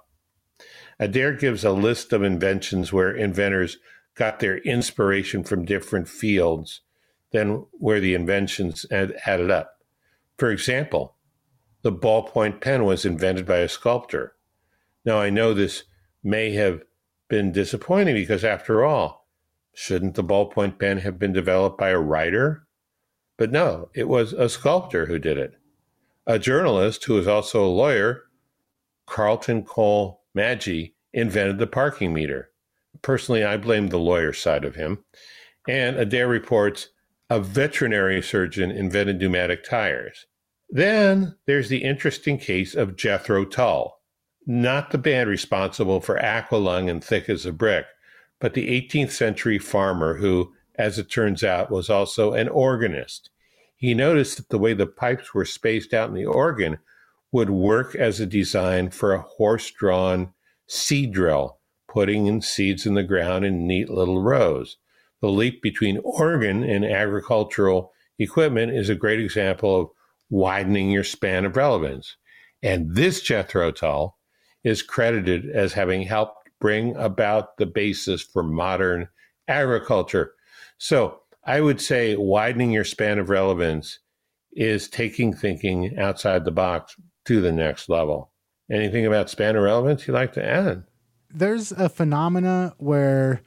Adair 1.00 1.34
gives 1.34 1.64
a 1.64 1.72
list 1.72 2.14
of 2.14 2.24
inventions 2.24 2.92
where 2.94 3.16
inventors 3.16 3.78
got 4.16 4.40
their 4.40 4.58
inspiration 4.58 5.44
from 5.44 5.66
different 5.66 6.08
fields 6.08 6.82
than 7.34 7.66
where 7.74 8.00
the 8.00 8.14
inventions 8.14 8.86
had 8.90 9.16
added 9.26 9.52
up. 9.52 9.80
For 10.38 10.50
example, 10.52 11.18
the 11.82 11.92
ballpoint 11.92 12.62
pen 12.62 12.86
was 12.86 13.04
invented 13.04 13.46
by 13.46 13.58
a 13.58 13.68
sculptor. 13.68 14.36
Now, 15.04 15.20
I 15.20 15.30
know 15.30 15.54
this 15.54 15.84
may 16.24 16.52
have 16.54 16.82
been 17.28 17.52
disappointing 17.52 18.16
because, 18.16 18.46
after 18.46 18.86
all, 18.86 19.28
shouldn't 19.74 20.16
the 20.16 20.24
ballpoint 20.24 20.80
pen 20.80 21.00
have 21.00 21.20
been 21.20 21.34
developed 21.34 21.78
by 21.78 21.90
a 21.90 22.00
writer? 22.00 22.68
But 23.36 23.52
no, 23.52 23.90
it 23.94 24.08
was 24.08 24.32
a 24.32 24.48
sculptor 24.48 25.08
who 25.08 25.20
did 25.20 25.38
it. 25.38 25.56
A 26.26 26.40
journalist 26.40 27.04
who 27.04 27.16
was 27.16 27.28
also 27.28 27.66
a 27.66 27.68
lawyer, 27.68 28.24
Carlton 29.08 29.64
Cole 29.64 30.22
Magee, 30.34 30.96
invented 31.12 31.58
the 31.58 31.68
parking 31.68 32.14
meter. 32.14 32.52
Personally, 33.02 33.44
I 33.44 33.58
blame 33.58 33.88
the 33.88 34.00
lawyer 34.00 34.32
side 34.32 34.64
of 34.64 34.76
him. 34.76 35.04
And 35.68 35.98
Adair 35.98 36.28
reports 36.28 36.90
a 37.30 37.40
veterinary 37.40 38.22
surgeon 38.22 38.72
invented 38.72 39.20
pneumatic 39.20 39.64
tires. 39.64 40.26
Then 40.70 41.36
there's 41.46 41.70
the 41.70 41.84
interesting 41.84 42.38
case 42.38 42.76
of 42.76 42.96
Jethro 42.96 43.46
Tull, 43.46 44.00
not 44.46 44.92
the 44.92 44.98
band 44.98 45.30
responsible 45.30 46.02
for 46.02 46.18
Aqualung 46.20 46.90
and 46.90 47.04
Thick 47.04 47.30
as 47.30 47.46
a 47.46 47.52
Brick, 47.52 47.86
but 48.40 48.54
the 48.54 48.68
18th 48.68 49.12
century 49.12 49.58
farmer 49.58 50.18
who, 50.18 50.52
as 50.76 51.00
it 51.00 51.10
turns 51.10 51.44
out, 51.44 51.72
was 51.72 51.90
also 51.90 52.34
an 52.34 52.50
organist. 52.50 53.30
He 53.76 53.94
noticed 53.94 54.38
that 54.38 54.50
the 54.50 54.58
way 54.58 54.74
the 54.74 54.88
pipes 54.88 55.34
were 55.34 55.46
spaced 55.46 55.94
out 55.94 56.10
in 56.10 56.16
the 56.16 56.26
organ 56.26 56.80
would 57.32 57.50
work 57.50 57.96
as 57.96 58.20
a 58.20 58.26
design 58.26 58.90
for 58.90 59.14
a 59.14 59.22
horse 59.22 59.70
drawn 59.72 60.34
seed 60.68 61.14
drill, 61.14 61.60
putting 61.88 62.28
in 62.28 62.42
seeds 62.42 62.86
in 62.86 62.94
the 62.94 63.04
ground 63.04 63.44
in 63.46 63.68
neat 63.68 63.90
little 63.90 64.22
rows. 64.22 64.78
The 65.24 65.30
leap 65.30 65.62
between 65.62 66.02
organ 66.04 66.64
and 66.64 66.84
agricultural 66.84 67.94
equipment 68.20 68.74
is 68.74 68.90
a 68.90 68.96
great 68.96 69.22
example 69.22 69.80
of 69.80 69.90
widening 70.30 70.92
your 70.92 71.06
span 71.06 71.46
of 71.46 71.56
relevance. 71.56 72.18
And 72.62 72.94
this 72.94 73.22
Jethro 73.22 73.72
Tull 73.72 74.18
is 74.66 74.82
credited 74.82 75.50
as 75.50 75.72
having 75.72 76.02
helped 76.02 76.50
bring 76.60 76.94
about 76.98 77.56
the 77.56 77.66
basis 77.66 78.22
for 78.22 78.44
modern 78.44 79.08
agriculture. 79.48 80.34
So 80.78 81.22
I 81.46 81.62
would 81.62 81.80
say 81.80 82.18
widening 82.18 82.72
your 82.72 82.84
span 82.84 83.18
of 83.18 83.30
relevance 83.30 84.00
is 84.52 84.90
taking 84.90 85.34
thinking 85.34 85.98
outside 85.98 86.44
the 86.44 86.52
box 86.52 86.98
to 87.28 87.40
the 87.40 87.54
next 87.54 87.88
level. 87.88 88.34
Anything 88.70 89.06
about 89.06 89.30
span 89.30 89.56
of 89.56 89.64
relevance 89.64 90.06
you'd 90.06 90.16
like 90.16 90.34
to 90.34 90.46
add? 90.46 90.84
There's 91.34 91.72
a 91.72 91.88
phenomena 91.88 92.76
where 92.78 93.42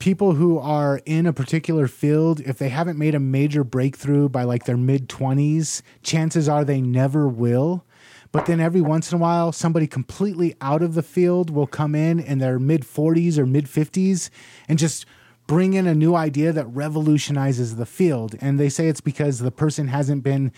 people 0.00 0.32
who 0.32 0.58
are 0.58 1.00
in 1.06 1.26
a 1.26 1.32
particular 1.32 1.86
field, 1.86 2.40
if 2.40 2.58
they 2.58 2.70
haven't 2.70 2.98
made 2.98 3.14
a 3.14 3.20
major 3.20 3.62
breakthrough 3.62 4.28
by 4.28 4.42
like 4.42 4.64
their 4.64 4.76
mid 4.76 5.08
20s, 5.08 5.82
chances 6.02 6.48
are 6.48 6.64
they 6.64 6.80
never 6.80 7.28
will. 7.28 7.84
But 8.32 8.46
then 8.46 8.60
every 8.60 8.80
once 8.80 9.12
in 9.12 9.18
a 9.18 9.20
while, 9.20 9.52
somebody 9.52 9.86
completely 9.86 10.56
out 10.60 10.82
of 10.82 10.94
the 10.94 11.02
field 11.02 11.50
will 11.50 11.66
come 11.66 11.94
in 11.94 12.18
in 12.18 12.38
their 12.38 12.58
mid 12.58 12.82
40s 12.82 13.38
or 13.38 13.46
mid 13.46 13.66
50s 13.66 14.30
and 14.68 14.78
just 14.78 15.04
bring 15.46 15.74
in 15.74 15.86
a 15.86 15.94
new 15.94 16.14
idea 16.14 16.52
that 16.52 16.66
revolutionizes 16.66 17.76
the 17.76 17.86
field. 17.86 18.36
And 18.40 18.58
they 18.58 18.68
say 18.68 18.88
it's 18.88 19.00
because 19.00 19.40
the 19.40 19.50
person 19.50 19.88
hasn't 19.88 20.22
been 20.22 20.52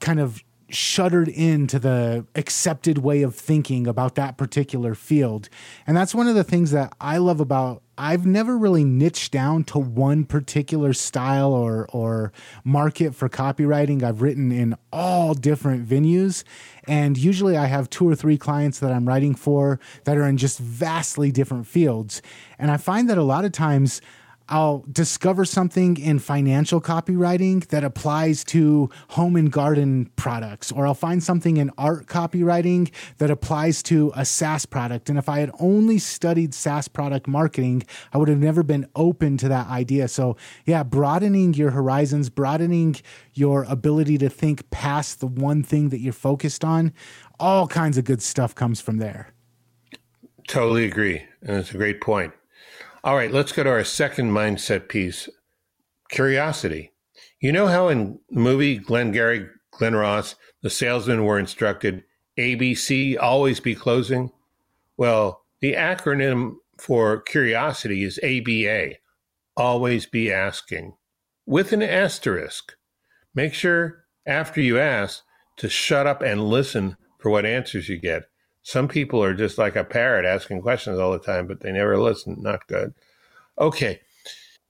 kind 0.00 0.20
of 0.20 0.42
shuttered 0.74 1.28
into 1.28 1.78
the 1.78 2.26
accepted 2.34 2.98
way 2.98 3.22
of 3.22 3.34
thinking 3.34 3.86
about 3.86 4.14
that 4.14 4.36
particular 4.36 4.94
field. 4.94 5.48
And 5.86 5.96
that's 5.96 6.14
one 6.14 6.28
of 6.28 6.34
the 6.34 6.44
things 6.44 6.70
that 6.70 6.92
I 7.00 7.18
love 7.18 7.40
about 7.40 7.82
I've 7.98 8.24
never 8.24 8.56
really 8.56 8.84
niched 8.84 9.32
down 9.32 9.64
to 9.64 9.78
one 9.78 10.24
particular 10.24 10.94
style 10.94 11.52
or 11.52 11.86
or 11.90 12.32
market 12.64 13.14
for 13.14 13.28
copywriting. 13.28 14.02
I've 14.02 14.22
written 14.22 14.50
in 14.50 14.76
all 14.92 15.34
different 15.34 15.86
venues 15.86 16.42
and 16.88 17.18
usually 17.18 17.56
I 17.56 17.66
have 17.66 17.90
two 17.90 18.08
or 18.08 18.14
three 18.14 18.38
clients 18.38 18.78
that 18.80 18.92
I'm 18.92 19.06
writing 19.06 19.34
for 19.34 19.78
that 20.04 20.16
are 20.16 20.26
in 20.26 20.38
just 20.38 20.58
vastly 20.58 21.30
different 21.30 21.66
fields. 21.66 22.22
And 22.58 22.70
I 22.70 22.76
find 22.78 23.10
that 23.10 23.18
a 23.18 23.22
lot 23.22 23.44
of 23.44 23.52
times 23.52 24.00
I'll 24.48 24.84
discover 24.90 25.44
something 25.44 25.96
in 25.96 26.18
financial 26.18 26.80
copywriting 26.80 27.66
that 27.68 27.84
applies 27.84 28.44
to 28.44 28.90
home 29.08 29.36
and 29.36 29.50
garden 29.50 30.10
products, 30.16 30.70
or 30.72 30.86
I'll 30.86 30.94
find 30.94 31.22
something 31.22 31.56
in 31.56 31.70
art 31.78 32.06
copywriting 32.06 32.90
that 33.18 33.30
applies 33.30 33.82
to 33.84 34.12
a 34.14 34.24
SaaS 34.24 34.66
product. 34.66 35.08
And 35.08 35.18
if 35.18 35.28
I 35.28 35.40
had 35.40 35.50
only 35.58 35.98
studied 35.98 36.54
SaaS 36.54 36.88
product 36.88 37.26
marketing, 37.26 37.84
I 38.12 38.18
would 38.18 38.28
have 38.28 38.38
never 38.38 38.62
been 38.62 38.86
open 38.96 39.36
to 39.38 39.48
that 39.48 39.68
idea. 39.68 40.08
So, 40.08 40.36
yeah, 40.66 40.82
broadening 40.82 41.54
your 41.54 41.70
horizons, 41.70 42.30
broadening 42.30 42.96
your 43.34 43.64
ability 43.64 44.18
to 44.18 44.28
think 44.28 44.68
past 44.70 45.20
the 45.20 45.26
one 45.26 45.62
thing 45.62 45.88
that 45.90 46.00
you're 46.00 46.12
focused 46.12 46.64
on, 46.64 46.92
all 47.40 47.66
kinds 47.66 47.98
of 47.98 48.04
good 48.04 48.22
stuff 48.22 48.54
comes 48.54 48.80
from 48.80 48.98
there. 48.98 49.32
Totally 50.48 50.84
agree. 50.84 51.24
And 51.42 51.56
it's 51.56 51.70
a 51.70 51.76
great 51.76 52.00
point. 52.00 52.32
All 53.04 53.16
right, 53.16 53.32
let's 53.32 53.50
go 53.50 53.64
to 53.64 53.70
our 53.70 53.82
second 53.82 54.30
mindset 54.30 54.88
piece 54.88 55.28
curiosity. 56.08 56.92
You 57.40 57.50
know 57.50 57.66
how 57.66 57.88
in 57.88 58.20
the 58.30 58.38
movie 58.38 58.78
Glengarry, 58.78 59.48
Glen 59.72 59.96
Ross, 59.96 60.36
the 60.62 60.70
salesmen 60.70 61.24
were 61.24 61.36
instructed 61.36 62.04
ABC, 62.38 63.16
always 63.20 63.58
be 63.58 63.74
closing? 63.74 64.30
Well, 64.96 65.42
the 65.60 65.72
acronym 65.72 66.58
for 66.78 67.20
curiosity 67.22 68.04
is 68.04 68.20
ABA, 68.22 68.98
always 69.56 70.06
be 70.06 70.32
asking, 70.32 70.94
with 71.44 71.72
an 71.72 71.82
asterisk. 71.82 72.76
Make 73.34 73.52
sure 73.52 74.04
after 74.26 74.60
you 74.60 74.78
ask 74.78 75.24
to 75.56 75.68
shut 75.68 76.06
up 76.06 76.22
and 76.22 76.44
listen 76.44 76.96
for 77.18 77.30
what 77.30 77.46
answers 77.46 77.88
you 77.88 77.98
get. 77.98 78.22
Some 78.62 78.88
people 78.88 79.22
are 79.22 79.34
just 79.34 79.58
like 79.58 79.76
a 79.76 79.84
parrot 79.84 80.24
asking 80.24 80.62
questions 80.62 80.98
all 80.98 81.12
the 81.12 81.18
time, 81.18 81.46
but 81.46 81.60
they 81.60 81.72
never 81.72 81.98
listen. 81.98 82.36
Not 82.40 82.66
good. 82.68 82.94
Okay. 83.58 84.00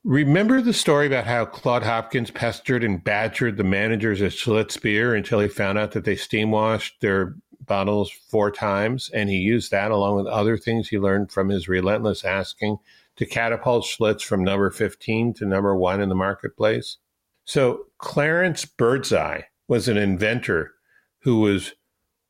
Remember 0.04 0.60
the 0.60 0.72
story 0.72 1.06
about 1.06 1.26
how 1.26 1.44
Claude 1.44 1.84
Hopkins 1.84 2.30
pestered 2.30 2.82
and 2.82 3.04
badgered 3.04 3.56
the 3.56 3.64
managers 3.64 4.20
at 4.20 4.32
Schlitz 4.32 4.80
Beer 4.80 5.14
until 5.14 5.38
he 5.38 5.48
found 5.48 5.78
out 5.78 5.92
that 5.92 6.04
they 6.04 6.16
steam 6.16 6.50
washed 6.50 7.00
their 7.00 7.36
bottles 7.60 8.10
four 8.10 8.50
times? 8.50 9.10
And 9.14 9.30
he 9.30 9.36
used 9.36 9.70
that 9.70 9.92
along 9.92 10.16
with 10.16 10.26
other 10.26 10.56
things 10.56 10.88
he 10.88 10.98
learned 10.98 11.30
from 11.30 11.50
his 11.50 11.68
relentless 11.68 12.24
asking 12.24 12.78
to 13.16 13.26
catapult 13.26 13.84
Schlitz 13.84 14.22
from 14.22 14.42
number 14.42 14.70
15 14.70 15.34
to 15.34 15.44
number 15.44 15.76
one 15.76 16.00
in 16.00 16.08
the 16.08 16.14
marketplace. 16.14 16.96
So 17.44 17.86
Clarence 17.98 18.64
Birdseye 18.64 19.42
was 19.68 19.86
an 19.86 19.96
inventor 19.96 20.72
who 21.20 21.38
was 21.40 21.74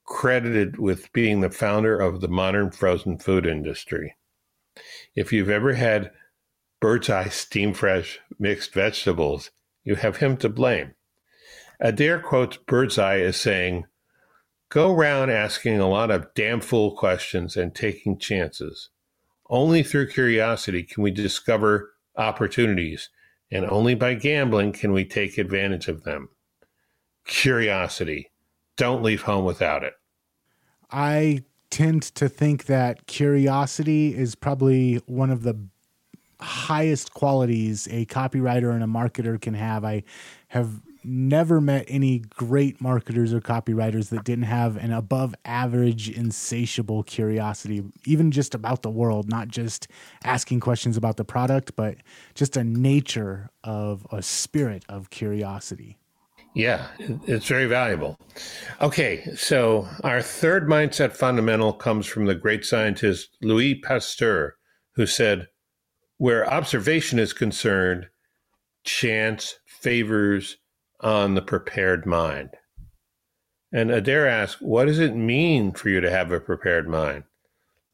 credited 0.04 0.78
with 0.78 1.12
being 1.12 1.40
the 1.40 1.50
founder 1.50 1.98
of 1.98 2.20
the 2.20 2.28
modern 2.28 2.70
frozen 2.70 3.18
food 3.18 3.46
industry. 3.46 4.16
If 5.14 5.32
you've 5.32 5.50
ever 5.50 5.74
had 5.74 6.12
Birdseye 6.80 7.28
steam 7.28 7.74
fresh 7.74 8.18
mixed 8.38 8.74
vegetables, 8.74 9.50
you 9.84 9.94
have 9.94 10.16
him 10.16 10.36
to 10.38 10.48
blame. 10.48 10.94
Adair 11.80 12.18
quotes 12.18 12.56
Birdseye 12.56 13.20
as 13.20 13.36
saying, 13.36 13.86
Go 14.68 14.94
round 14.94 15.30
asking 15.30 15.78
a 15.78 15.88
lot 15.88 16.10
of 16.10 16.32
damn 16.34 16.60
fool 16.60 16.96
questions 16.96 17.56
and 17.56 17.74
taking 17.74 18.18
chances. 18.18 18.88
Only 19.50 19.82
through 19.82 20.08
curiosity 20.08 20.82
can 20.82 21.02
we 21.02 21.10
discover 21.10 21.92
opportunities, 22.16 23.10
and 23.50 23.66
only 23.66 23.94
by 23.94 24.14
gambling 24.14 24.72
can 24.72 24.92
we 24.92 25.04
take 25.04 25.36
advantage 25.36 25.88
of 25.88 26.04
them. 26.04 26.30
Curiosity. 27.26 28.31
Don't 28.76 29.02
leave 29.02 29.22
home 29.22 29.44
without 29.44 29.84
it. 29.84 29.94
I 30.90 31.44
tend 31.70 32.02
to 32.02 32.28
think 32.28 32.66
that 32.66 33.06
curiosity 33.06 34.14
is 34.14 34.34
probably 34.34 34.96
one 35.06 35.30
of 35.30 35.42
the 35.42 35.58
highest 36.40 37.14
qualities 37.14 37.88
a 37.90 38.04
copywriter 38.06 38.72
and 38.74 38.82
a 38.82 38.86
marketer 38.86 39.40
can 39.40 39.54
have. 39.54 39.84
I 39.84 40.02
have 40.48 40.82
never 41.04 41.60
met 41.60 41.84
any 41.88 42.18
great 42.18 42.80
marketers 42.80 43.32
or 43.32 43.40
copywriters 43.40 44.10
that 44.10 44.24
didn't 44.24 44.44
have 44.44 44.76
an 44.76 44.92
above 44.92 45.34
average 45.44 46.08
insatiable 46.08 47.02
curiosity 47.02 47.82
even 48.04 48.30
just 48.30 48.54
about 48.54 48.82
the 48.82 48.90
world 48.90 49.28
not 49.28 49.48
just 49.48 49.88
asking 50.22 50.60
questions 50.60 50.96
about 50.96 51.16
the 51.16 51.24
product 51.24 51.74
but 51.74 51.96
just 52.34 52.56
a 52.56 52.62
nature 52.62 53.50
of 53.64 54.06
a 54.12 54.22
spirit 54.22 54.84
of 54.88 55.10
curiosity 55.10 55.98
yeah, 56.54 56.88
it's 56.98 57.46
very 57.46 57.66
valuable. 57.66 58.18
Okay, 58.80 59.24
so 59.34 59.88
our 60.04 60.20
third 60.20 60.68
mindset 60.68 61.12
fundamental 61.12 61.72
comes 61.72 62.06
from 62.06 62.26
the 62.26 62.34
great 62.34 62.64
scientist 62.64 63.36
Louis 63.40 63.76
Pasteur, 63.80 64.56
who 64.94 65.06
said, 65.06 65.48
Where 66.18 66.50
observation 66.50 67.18
is 67.18 67.32
concerned, 67.32 68.08
chance 68.84 69.58
favors 69.66 70.58
on 71.00 71.34
the 71.34 71.42
prepared 71.42 72.04
mind. 72.04 72.50
And 73.72 73.90
Adair 73.90 74.28
asks, 74.28 74.60
What 74.60 74.86
does 74.86 74.98
it 74.98 75.16
mean 75.16 75.72
for 75.72 75.88
you 75.88 76.00
to 76.00 76.10
have 76.10 76.30
a 76.32 76.40
prepared 76.40 76.86
mind? 76.86 77.24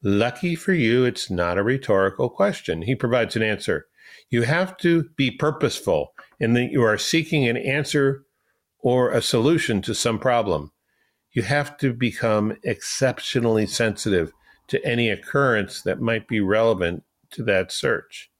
Lucky 0.03 0.55
for 0.55 0.73
you, 0.73 1.05
it's 1.05 1.29
not 1.29 1.57
a 1.57 1.63
rhetorical 1.63 2.29
question. 2.29 2.81
He 2.81 2.95
provides 2.95 3.35
an 3.35 3.43
answer. 3.43 3.87
You 4.29 4.43
have 4.43 4.77
to 4.77 5.05
be 5.15 5.31
purposeful 5.31 6.13
in 6.39 6.53
that 6.53 6.71
you 6.71 6.83
are 6.83 6.97
seeking 6.97 7.47
an 7.47 7.57
answer 7.57 8.25
or 8.79 9.11
a 9.11 9.21
solution 9.21 9.81
to 9.83 9.93
some 9.93 10.19
problem. 10.19 10.71
You 11.31 11.43
have 11.43 11.77
to 11.77 11.93
become 11.93 12.57
exceptionally 12.63 13.67
sensitive 13.67 14.33
to 14.67 14.83
any 14.85 15.09
occurrence 15.09 15.81
that 15.81 16.01
might 16.01 16.27
be 16.27 16.39
relevant 16.39 17.03
to 17.31 17.43
that 17.43 17.71
search. 17.71 18.31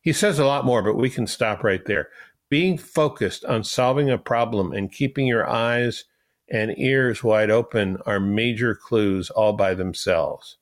He 0.00 0.12
says 0.12 0.38
a 0.38 0.46
lot 0.46 0.64
more, 0.64 0.82
but 0.82 0.96
we 0.96 1.10
can 1.10 1.26
stop 1.26 1.64
right 1.64 1.84
there. 1.84 2.08
Being 2.48 2.76
focused 2.76 3.44
on 3.44 3.64
solving 3.64 4.10
a 4.10 4.18
problem 4.18 4.72
and 4.72 4.92
keeping 4.92 5.26
your 5.26 5.48
eyes 5.48 6.04
and 6.50 6.78
ears 6.78 7.24
wide 7.24 7.50
open 7.50 7.98
are 8.04 8.20
major 8.20 8.74
clues 8.74 9.30
all 9.30 9.54
by 9.54 9.74
themselves. 9.74 10.58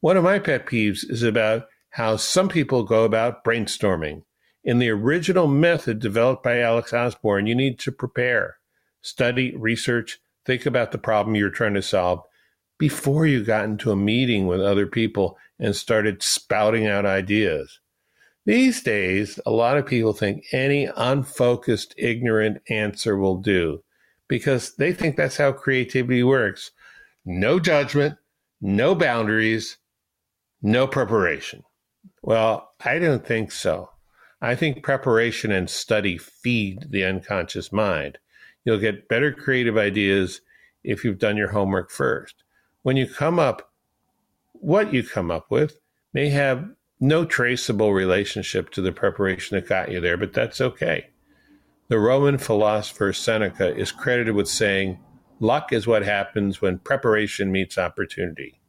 One 0.00 0.16
of 0.16 0.24
my 0.24 0.38
pet 0.38 0.66
peeves 0.66 1.08
is 1.08 1.22
about 1.22 1.66
how 1.90 2.16
some 2.16 2.48
people 2.48 2.84
go 2.84 3.04
about 3.04 3.42
brainstorming. 3.42 4.22
In 4.68 4.80
the 4.80 4.90
original 4.90 5.46
method 5.46 5.98
developed 5.98 6.42
by 6.42 6.60
Alex 6.60 6.92
Osborn, 6.92 7.46
you 7.46 7.54
need 7.54 7.78
to 7.78 7.90
prepare, 7.90 8.58
study, 9.00 9.56
research, 9.56 10.20
think 10.44 10.66
about 10.66 10.92
the 10.92 10.98
problem 10.98 11.34
you're 11.34 11.48
trying 11.48 11.72
to 11.72 11.80
solve 11.80 12.22
before 12.76 13.24
you 13.24 13.42
got 13.42 13.64
into 13.64 13.90
a 13.90 13.96
meeting 13.96 14.46
with 14.46 14.60
other 14.60 14.86
people 14.86 15.38
and 15.58 15.74
started 15.74 16.22
spouting 16.22 16.86
out 16.86 17.06
ideas. 17.06 17.80
These 18.44 18.82
days, 18.82 19.40
a 19.46 19.50
lot 19.50 19.78
of 19.78 19.86
people 19.86 20.12
think 20.12 20.44
any 20.52 20.86
unfocused, 20.94 21.94
ignorant 21.96 22.60
answer 22.68 23.16
will 23.16 23.38
do 23.38 23.82
because 24.28 24.76
they 24.76 24.92
think 24.92 25.16
that's 25.16 25.38
how 25.38 25.52
creativity 25.52 26.22
works. 26.22 26.72
No 27.24 27.58
judgment, 27.58 28.18
no 28.60 28.94
boundaries, 28.94 29.78
no 30.60 30.86
preparation. 30.86 31.64
Well, 32.20 32.70
I 32.84 32.98
don't 32.98 33.26
think 33.26 33.50
so. 33.50 33.92
I 34.40 34.54
think 34.54 34.82
preparation 34.82 35.50
and 35.50 35.68
study 35.68 36.16
feed 36.16 36.86
the 36.90 37.04
unconscious 37.04 37.72
mind. 37.72 38.18
You'll 38.64 38.78
get 38.78 39.08
better 39.08 39.32
creative 39.32 39.76
ideas 39.76 40.40
if 40.84 41.04
you've 41.04 41.18
done 41.18 41.36
your 41.36 41.48
homework 41.48 41.90
first. 41.90 42.44
When 42.82 42.96
you 42.96 43.06
come 43.06 43.38
up, 43.38 43.72
what 44.52 44.92
you 44.92 45.02
come 45.02 45.30
up 45.30 45.50
with 45.50 45.80
may 46.12 46.28
have 46.28 46.68
no 47.00 47.24
traceable 47.24 47.92
relationship 47.92 48.70
to 48.70 48.80
the 48.80 48.92
preparation 48.92 49.56
that 49.56 49.68
got 49.68 49.90
you 49.90 50.00
there, 50.00 50.16
but 50.16 50.32
that's 50.32 50.60
okay. 50.60 51.10
The 51.88 51.98
Roman 51.98 52.38
philosopher 52.38 53.12
Seneca 53.12 53.74
is 53.74 53.92
credited 53.92 54.34
with 54.34 54.48
saying, 54.48 54.98
Luck 55.40 55.72
is 55.72 55.86
what 55.86 56.04
happens 56.04 56.60
when 56.60 56.78
preparation 56.78 57.52
meets 57.52 57.78
opportunity. 57.78 58.60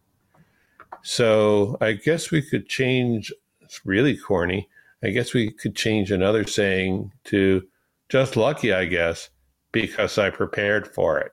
So 1.02 1.78
I 1.82 1.94
guess 1.94 2.32
we 2.32 2.42
could 2.42 2.68
change, 2.70 3.34
it's 3.62 3.86
really 3.86 4.16
corny, 4.16 4.70
I 5.04 5.10
guess 5.10 5.34
we 5.34 5.52
could 5.52 5.76
change 5.76 6.12
another 6.12 6.46
saying 6.46 7.12
to 7.26 7.64
just 8.10 8.36
lucky, 8.36 8.74
I 8.74 8.86
guess, 8.86 9.30
because 9.72 10.18
I 10.18 10.30
prepared 10.30 10.88
for 10.88 11.20
it. 11.20 11.32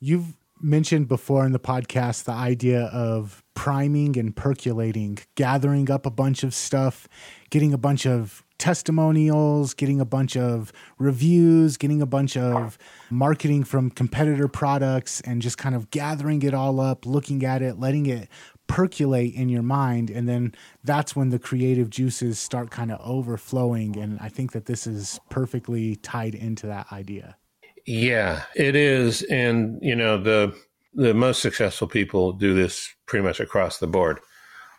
You've 0.00 0.36
mentioned 0.60 1.08
before 1.08 1.44
in 1.44 1.52
the 1.52 1.58
podcast 1.58 2.24
the 2.24 2.32
idea 2.32 2.84
of 2.86 3.44
priming 3.54 4.18
and 4.18 4.34
percolating, 4.34 5.18
gathering 5.34 5.90
up 5.90 6.06
a 6.06 6.10
bunch 6.10 6.42
of 6.42 6.54
stuff, 6.54 7.08
getting 7.50 7.74
a 7.74 7.78
bunch 7.78 8.06
of 8.06 8.42
testimonials, 8.58 9.74
getting 9.74 10.00
a 10.00 10.04
bunch 10.04 10.36
of 10.36 10.72
reviews, 10.98 11.76
getting 11.76 12.00
a 12.00 12.06
bunch 12.06 12.36
of 12.36 12.78
marketing 13.10 13.64
from 13.64 13.90
competitor 13.90 14.48
products, 14.48 15.20
and 15.22 15.42
just 15.42 15.58
kind 15.58 15.74
of 15.74 15.90
gathering 15.90 16.42
it 16.42 16.54
all 16.54 16.80
up, 16.80 17.04
looking 17.04 17.44
at 17.44 17.60
it, 17.60 17.78
letting 17.78 18.06
it 18.06 18.28
percolate 18.66 19.34
in 19.34 19.48
your 19.48 19.62
mind. 19.62 20.10
And 20.10 20.28
then 20.28 20.54
that's 20.84 21.14
when 21.14 21.30
the 21.30 21.38
creative 21.38 21.90
juices 21.90 22.38
start 22.38 22.70
kind 22.70 22.90
of 22.90 23.00
overflowing. 23.00 23.96
And 23.96 24.18
I 24.20 24.28
think 24.28 24.52
that 24.52 24.66
this 24.66 24.86
is 24.86 25.20
perfectly 25.30 25.96
tied 25.96 26.34
into 26.34 26.66
that 26.66 26.86
idea. 26.92 27.36
Yeah, 27.86 28.42
it 28.54 28.74
is. 28.74 29.22
And, 29.24 29.78
you 29.80 29.94
know, 29.94 30.20
the, 30.20 30.54
the 30.94 31.14
most 31.14 31.40
successful 31.40 31.86
people 31.86 32.32
do 32.32 32.54
this 32.54 32.92
pretty 33.06 33.24
much 33.24 33.38
across 33.38 33.78
the 33.78 33.86
board. 33.86 34.18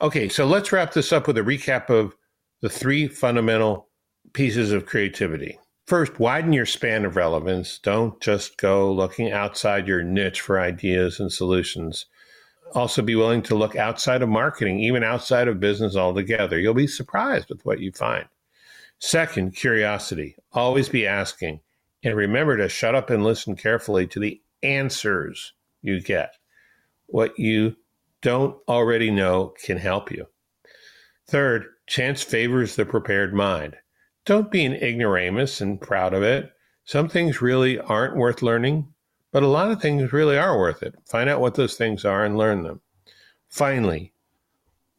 Okay, 0.02 0.30
so 0.30 0.45
let's 0.45 0.71
wrap 0.71 0.93
this 0.93 1.12
up 1.12 1.26
with 1.26 1.38
a 1.38 1.41
recap 1.41 1.89
of 1.89 2.15
the 2.62 2.69
three 2.69 3.08
fundamental 3.08 3.88
pieces 4.34 4.71
of 4.71 4.86
creativity. 4.86 5.58
First, 5.86 6.19
widen 6.19 6.52
your 6.52 6.65
span 6.65 7.06
of 7.06 7.15
relevance. 7.15 7.80
Don't 7.80 8.19
just 8.19 8.58
go 8.58 8.91
looking 8.91 9.32
outside 9.32 9.88
your 9.88 10.04
niche 10.04 10.41
for 10.41 10.60
ideas 10.60 11.19
and 11.19 11.32
solutions. 11.32 12.06
Also, 12.73 13.01
be 13.01 13.15
willing 13.15 13.41
to 13.43 13.56
look 13.56 13.75
outside 13.75 14.21
of 14.21 14.30
marketing, 14.30 14.80
even 14.80 15.03
outside 15.03 15.47
of 15.47 15.60
business 15.60 15.95
altogether. 15.95 16.60
You'll 16.60 16.73
be 16.73 16.88
surprised 16.88 17.49
with 17.49 17.65
what 17.65 17.80
you 17.80 17.91
find. 17.91 18.25
Second, 18.99 19.56
curiosity. 19.56 20.36
Always 20.51 20.89
be 20.89 21.08
asking. 21.08 21.62
And 22.03 22.15
remember 22.15 22.58
to 22.58 22.69
shut 22.69 22.95
up 22.95 23.10
and 23.10 23.23
listen 23.23 23.56
carefully 23.56 24.08
to 24.08 24.19
the 24.19 24.41
answers 24.63 25.53
you 25.82 26.01
get. 26.01 26.36
What 27.08 27.38
you 27.39 27.75
don't 28.21 28.58
already 28.67 29.12
know 29.12 29.53
can 29.63 29.77
help 29.77 30.12
you. 30.12 30.27
Third, 31.27 31.65
chance 31.88 32.21
favors 32.21 32.75
the 32.75 32.86
prepared 32.86 33.34
mind. 33.34 33.75
Don't 34.25 34.51
be 34.51 34.65
an 34.65 34.73
ignoramus 34.73 35.62
and 35.62 35.80
proud 35.80 36.13
of 36.13 36.23
it. 36.23 36.51
Some 36.84 37.10
things 37.10 37.41
really 37.41 37.80
aren't 37.80 38.15
worth 38.15 38.41
learning, 38.41 38.93
but 39.31 39.43
a 39.43 39.47
lot 39.47 39.71
of 39.71 39.81
things 39.81 40.13
really 40.13 40.37
are 40.37 40.57
worth 40.57 40.83
it. 40.83 40.95
Find 41.09 41.29
out 41.29 41.41
what 41.41 41.55
those 41.55 41.75
things 41.75 42.05
are 42.05 42.23
and 42.23 42.37
learn 42.37 42.63
them. 42.63 42.81
Finally, 43.49 44.13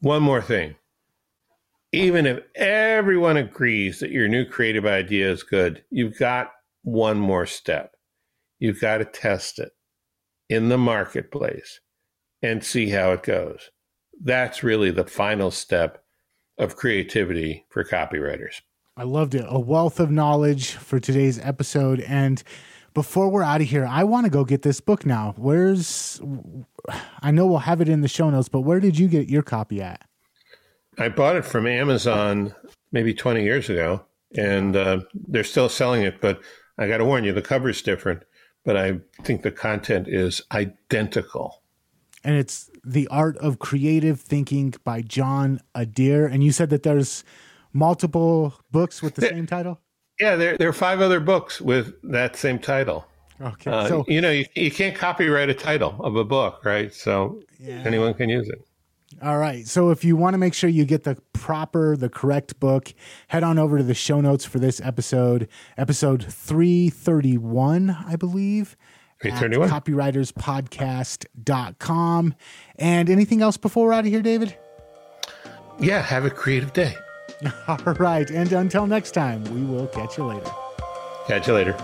one 0.00 0.22
more 0.22 0.42
thing. 0.42 0.74
Even 1.92 2.26
if 2.26 2.40
everyone 2.54 3.36
agrees 3.36 4.00
that 4.00 4.10
your 4.10 4.28
new 4.28 4.44
creative 4.44 4.84
idea 4.84 5.30
is 5.30 5.42
good, 5.42 5.82
you've 5.90 6.18
got 6.18 6.52
one 6.82 7.18
more 7.18 7.46
step. 7.46 7.96
You've 8.58 8.80
got 8.80 8.98
to 8.98 9.04
test 9.04 9.58
it 9.58 9.72
in 10.48 10.68
the 10.68 10.78
marketplace 10.78 11.80
and 12.42 12.62
see 12.62 12.90
how 12.90 13.12
it 13.12 13.22
goes. 13.22 13.70
That's 14.22 14.62
really 14.62 14.90
the 14.90 15.04
final 15.04 15.50
step 15.50 16.04
of 16.58 16.76
creativity 16.76 17.64
for 17.70 17.84
copywriters. 17.84 18.60
I 18.96 19.04
loved 19.04 19.34
it. 19.34 19.46
A 19.48 19.60
wealth 19.60 20.00
of 20.00 20.10
knowledge 20.10 20.72
for 20.72 20.98
today's 20.98 21.38
episode. 21.38 22.00
And 22.00 22.42
before 22.98 23.28
we're 23.28 23.44
out 23.44 23.60
of 23.60 23.68
here, 23.68 23.86
I 23.86 24.02
want 24.02 24.26
to 24.26 24.30
go 24.30 24.44
get 24.44 24.62
this 24.62 24.80
book 24.80 25.06
now. 25.06 25.32
Where's, 25.36 26.20
I 27.22 27.30
know 27.30 27.46
we'll 27.46 27.58
have 27.58 27.80
it 27.80 27.88
in 27.88 28.00
the 28.00 28.08
show 28.08 28.28
notes, 28.28 28.48
but 28.48 28.62
where 28.62 28.80
did 28.80 28.98
you 28.98 29.06
get 29.06 29.28
your 29.28 29.44
copy 29.44 29.80
at? 29.80 30.02
I 30.98 31.08
bought 31.08 31.36
it 31.36 31.44
from 31.44 31.68
Amazon 31.68 32.52
maybe 32.90 33.14
20 33.14 33.44
years 33.44 33.70
ago, 33.70 34.04
and 34.36 34.74
uh, 34.74 35.02
they're 35.14 35.44
still 35.44 35.68
selling 35.68 36.02
it. 36.02 36.20
But 36.20 36.40
I 36.76 36.88
got 36.88 36.96
to 36.96 37.04
warn 37.04 37.22
you, 37.22 37.32
the 37.32 37.40
cover's 37.40 37.82
different, 37.82 38.24
but 38.64 38.76
I 38.76 38.98
think 39.22 39.42
the 39.42 39.52
content 39.52 40.08
is 40.08 40.42
identical 40.50 41.62
and 42.24 42.34
it's 42.34 42.68
The 42.84 43.06
Art 43.12 43.36
of 43.38 43.60
Creative 43.60 44.20
Thinking 44.20 44.74
by 44.82 45.02
John 45.02 45.60
Adair. 45.72 46.26
And 46.26 46.42
you 46.42 46.50
said 46.50 46.70
that 46.70 46.82
there's 46.82 47.22
multiple 47.72 48.54
books 48.72 49.00
with 49.00 49.14
the 49.14 49.22
same 49.22 49.46
title? 49.46 49.80
Yeah, 50.20 50.36
there, 50.36 50.56
there 50.56 50.68
are 50.68 50.72
five 50.72 51.00
other 51.00 51.20
books 51.20 51.60
with 51.60 51.94
that 52.02 52.36
same 52.36 52.58
title. 52.58 53.06
Okay. 53.40 53.70
Uh, 53.70 53.88
so, 53.88 54.04
you 54.08 54.20
know, 54.20 54.30
you, 54.30 54.44
you 54.54 54.70
can't 54.70 54.96
copyright 54.96 55.48
a 55.48 55.54
title 55.54 55.96
of 56.00 56.16
a 56.16 56.24
book, 56.24 56.64
right? 56.64 56.92
So 56.92 57.40
yeah. 57.60 57.82
anyone 57.84 58.14
can 58.14 58.28
use 58.28 58.48
it. 58.48 58.64
All 59.22 59.38
right. 59.38 59.66
So 59.66 59.90
if 59.90 60.04
you 60.04 60.16
want 60.16 60.34
to 60.34 60.38
make 60.38 60.54
sure 60.54 60.68
you 60.68 60.84
get 60.84 61.04
the 61.04 61.16
proper, 61.32 61.96
the 61.96 62.08
correct 62.08 62.60
book, 62.60 62.92
head 63.28 63.42
on 63.42 63.58
over 63.58 63.78
to 63.78 63.84
the 63.84 63.94
show 63.94 64.20
notes 64.20 64.44
for 64.44 64.58
this 64.58 64.80
episode, 64.80 65.48
episode 65.76 66.24
331, 66.24 67.90
I 67.90 68.16
believe. 68.16 68.76
331. 69.20 69.68
copywriterspodcast.com. 69.68 72.34
And 72.76 73.10
anything 73.10 73.42
else 73.42 73.56
before 73.56 73.86
we're 73.86 73.92
out 73.92 74.00
of 74.00 74.06
here, 74.06 74.22
David? 74.22 74.56
Yeah, 75.80 76.02
have 76.02 76.24
a 76.24 76.30
creative 76.30 76.72
day. 76.72 76.94
All 77.68 77.94
right. 77.94 78.28
And 78.30 78.52
until 78.52 78.86
next 78.86 79.12
time, 79.12 79.44
we 79.44 79.62
will 79.62 79.86
catch 79.88 80.18
you 80.18 80.24
later. 80.24 80.50
Catch 81.26 81.46
you 81.46 81.54
later. 81.54 81.76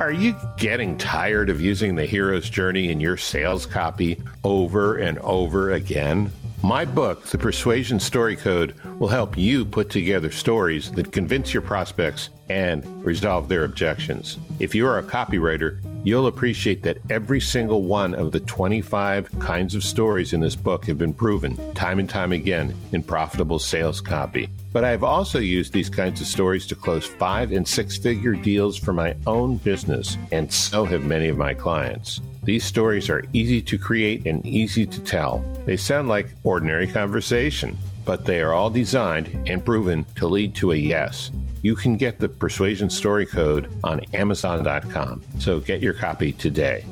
Are 0.00 0.12
you 0.12 0.34
getting 0.56 0.96
tired 0.96 1.50
of 1.50 1.60
using 1.60 1.94
the 1.94 2.06
hero's 2.06 2.48
journey 2.48 2.90
in 2.90 2.98
your 2.98 3.18
sales 3.18 3.66
copy 3.66 4.22
over 4.42 4.96
and 4.96 5.18
over 5.18 5.72
again? 5.72 6.32
My 6.62 6.84
book, 6.84 7.24
The 7.24 7.38
Persuasion 7.38 8.00
Story 8.00 8.34
Code, 8.34 8.74
will 8.98 9.08
help 9.08 9.38
you 9.38 9.64
put 9.64 9.90
together 9.90 10.32
stories 10.32 10.90
that 10.92 11.12
convince 11.12 11.54
your 11.54 11.62
prospects 11.62 12.30
and 12.48 12.84
resolve 13.04 13.48
their 13.48 13.62
objections. 13.62 14.38
If 14.58 14.74
you 14.74 14.84
are 14.88 14.98
a 14.98 15.02
copywriter, 15.04 15.80
you'll 16.02 16.26
appreciate 16.26 16.82
that 16.82 16.98
every 17.10 17.40
single 17.40 17.82
one 17.84 18.12
of 18.12 18.32
the 18.32 18.40
25 18.40 19.38
kinds 19.38 19.76
of 19.76 19.84
stories 19.84 20.32
in 20.32 20.40
this 20.40 20.56
book 20.56 20.84
have 20.86 20.98
been 20.98 21.14
proven 21.14 21.56
time 21.74 22.00
and 22.00 22.10
time 22.10 22.32
again 22.32 22.74
in 22.90 23.04
profitable 23.04 23.60
sales 23.60 24.00
copy. 24.00 24.48
But 24.72 24.84
I've 24.84 25.04
also 25.04 25.38
used 25.38 25.72
these 25.72 25.88
kinds 25.88 26.20
of 26.20 26.26
stories 26.26 26.66
to 26.66 26.74
close 26.74 27.06
five 27.06 27.52
and 27.52 27.66
six 27.66 27.96
figure 27.96 28.34
deals 28.34 28.76
for 28.76 28.92
my 28.92 29.14
own 29.28 29.58
business, 29.58 30.18
and 30.32 30.52
so 30.52 30.84
have 30.84 31.04
many 31.04 31.28
of 31.28 31.36
my 31.36 31.54
clients. 31.54 32.20
These 32.48 32.64
stories 32.64 33.10
are 33.10 33.22
easy 33.34 33.60
to 33.60 33.76
create 33.76 34.26
and 34.26 34.44
easy 34.46 34.86
to 34.86 35.00
tell. 35.00 35.44
They 35.66 35.76
sound 35.76 36.08
like 36.08 36.30
ordinary 36.44 36.86
conversation, 36.86 37.76
but 38.06 38.24
they 38.24 38.40
are 38.40 38.54
all 38.54 38.70
designed 38.70 39.28
and 39.46 39.62
proven 39.62 40.06
to 40.14 40.26
lead 40.26 40.54
to 40.54 40.72
a 40.72 40.76
yes. 40.76 41.30
You 41.60 41.76
can 41.76 41.98
get 41.98 42.18
the 42.18 42.28
Persuasion 42.30 42.88
Story 42.88 43.26
Code 43.26 43.70
on 43.84 44.00
Amazon.com. 44.14 45.22
So 45.38 45.60
get 45.60 45.82
your 45.82 45.92
copy 45.92 46.32
today. 46.32 46.86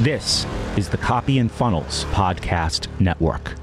This 0.00 0.44
is 0.76 0.90
the 0.90 0.98
Copy 0.98 1.38
and 1.38 1.50
Funnels 1.50 2.04
Podcast 2.12 2.88
Network. 3.00 3.54